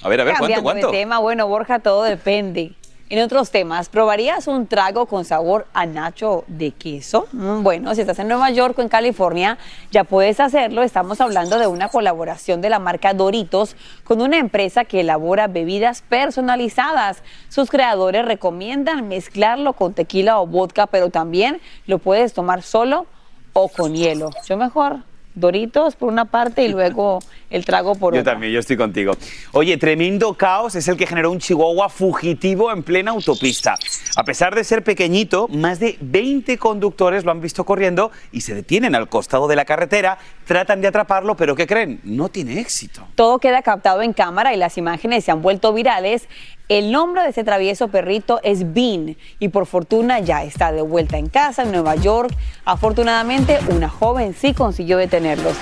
A 0.01 0.09
ver, 0.09 0.21
a 0.21 0.23
ver, 0.23 0.35
¿cuánto, 0.37 0.61
cuánto? 0.63 0.87
de 0.91 0.97
tema, 0.97 1.19
bueno, 1.19 1.47
Borja, 1.47 1.79
todo 1.79 2.03
depende. 2.03 2.73
En 3.07 3.21
otros 3.21 3.51
temas, 3.51 3.87
¿probarías 3.87 4.47
un 4.47 4.65
trago 4.65 5.05
con 5.05 5.25
sabor 5.25 5.67
a 5.75 5.85
nacho 5.85 6.43
de 6.47 6.71
queso? 6.71 7.27
Mm, 7.33 7.61
Bueno, 7.61 7.93
si 7.93 8.01
estás 8.01 8.17
en 8.17 8.27
Nueva 8.27 8.49
York 8.49 8.79
o 8.79 8.81
en 8.81 8.89
California, 8.89 9.59
ya 9.91 10.03
puedes 10.05 10.39
hacerlo. 10.39 10.81
Estamos 10.81 11.21
hablando 11.21 11.59
de 11.59 11.67
una 11.67 11.89
colaboración 11.89 12.61
de 12.61 12.71
la 12.71 12.79
marca 12.79 13.13
Doritos 13.13 13.75
con 14.05 14.21
una 14.21 14.39
empresa 14.39 14.85
que 14.85 15.01
elabora 15.01 15.45
bebidas 15.45 16.01
personalizadas. 16.01 17.21
Sus 17.47 17.69
creadores 17.69 18.25
recomiendan 18.25 19.07
mezclarlo 19.07 19.73
con 19.73 19.93
tequila 19.93 20.39
o 20.39 20.47
vodka, 20.47 20.87
pero 20.87 21.11
también 21.11 21.61
lo 21.85 21.99
puedes 21.99 22.33
tomar 22.33 22.63
solo 22.63 23.05
o 23.53 23.69
con 23.69 23.93
hielo. 23.93 24.31
Yo 24.47 24.57
mejor 24.57 25.03
Doritos 25.35 25.95
por 25.95 26.07
una 26.11 26.25
parte 26.25 26.63
y 26.63 26.69
luego 26.69 27.19
el 27.55 27.65
trago 27.65 27.95
por 27.95 28.13
Yo 28.13 28.19
otra. 28.19 28.33
también, 28.33 28.51
yo 28.51 28.59
estoy 28.59 28.75
contigo. 28.75 29.13
Oye, 29.53 29.77
tremendo 29.77 30.33
caos 30.33 30.75
es 30.75 30.87
el 30.87 30.97
que 30.97 31.07
generó 31.07 31.31
un 31.31 31.39
chihuahua 31.39 31.87
fugitivo 31.89 32.71
en 32.71 32.83
plena 32.83 33.11
autopista. 33.11 33.75
A 34.17 34.23
pesar 34.23 34.53
de 34.55 34.63
ser 34.63 34.83
pequeñito, 34.83 35.47
más 35.47 35.79
de 35.79 35.97
20 36.01 36.57
conductores 36.57 37.23
lo 37.23 37.31
han 37.31 37.39
visto 37.39 37.63
corriendo 37.63 38.11
y 38.31 38.41
se 38.41 38.53
detienen 38.53 38.93
al 38.93 39.07
costado 39.07 39.47
de 39.47 39.55
la 39.55 39.63
carretera, 39.63 40.17
tratan 40.45 40.81
de 40.81 40.89
atraparlo, 40.89 41.35
pero 41.35 41.55
¿qué 41.55 41.65
creen? 41.65 42.01
No 42.03 42.27
tiene 42.29 42.59
éxito. 42.59 43.07
Todo 43.15 43.39
queda 43.39 43.61
captado 43.61 44.01
en 44.01 44.11
cámara 44.11 44.53
y 44.53 44.57
las 44.57 44.77
imágenes 44.77 45.23
se 45.23 45.31
han 45.31 45.41
vuelto 45.41 45.71
virales. 45.73 46.27
El 46.67 46.91
nombre 46.91 47.21
de 47.21 47.29
ese 47.29 47.43
travieso 47.43 47.87
perrito 47.87 48.39
es 48.43 48.73
Bean 48.73 49.15
y 49.39 49.49
por 49.49 49.65
fortuna 49.65 50.19
ya 50.19 50.43
está 50.43 50.71
de 50.71 50.81
vuelta 50.81 51.17
en 51.17 51.29
casa 51.29 51.63
en 51.63 51.71
Nueva 51.71 51.95
York. 51.95 52.35
Afortunadamente, 52.65 53.59
una 53.69 53.87
joven 53.87 54.33
sí 54.33 54.53
consiguió 54.53 54.97
detenerlos. 54.97 55.55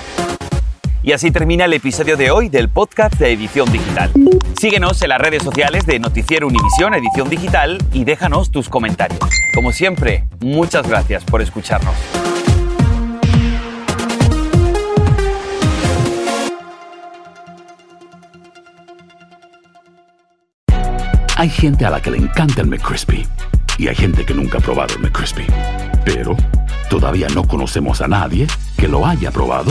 Y 1.04 1.12
así 1.12 1.30
termina 1.30 1.66
el 1.66 1.72
episodio 1.74 2.16
de 2.16 2.30
hoy 2.30 2.48
del 2.48 2.70
podcast 2.70 3.16
de 3.16 3.30
Edición 3.30 3.70
Digital. 3.70 4.10
Síguenos 4.58 5.02
en 5.02 5.10
las 5.10 5.20
redes 5.20 5.42
sociales 5.42 5.84
de 5.84 5.98
Noticiero 5.98 6.46
Univisión 6.46 6.94
Edición 6.94 7.28
Digital 7.28 7.76
y 7.92 8.04
déjanos 8.04 8.50
tus 8.50 8.70
comentarios. 8.70 9.20
Como 9.54 9.70
siempre, 9.70 10.26
muchas 10.40 10.88
gracias 10.88 11.22
por 11.22 11.42
escucharnos. 11.42 11.94
Hay 21.36 21.50
gente 21.50 21.84
a 21.84 21.90
la 21.90 22.00
que 22.00 22.12
le 22.12 22.16
encanta 22.16 22.62
el 22.62 22.68
McCrispy 22.68 23.26
y 23.76 23.88
hay 23.88 23.94
gente 23.94 24.24
que 24.24 24.32
nunca 24.32 24.56
ha 24.56 24.60
probado 24.62 24.94
el 24.94 25.02
McCrispy. 25.02 25.44
Pero 26.06 26.34
todavía 26.88 27.28
no 27.34 27.46
conocemos 27.46 28.00
a 28.00 28.08
nadie 28.08 28.46
que 28.78 28.88
lo 28.88 29.04
haya 29.04 29.30
probado 29.30 29.70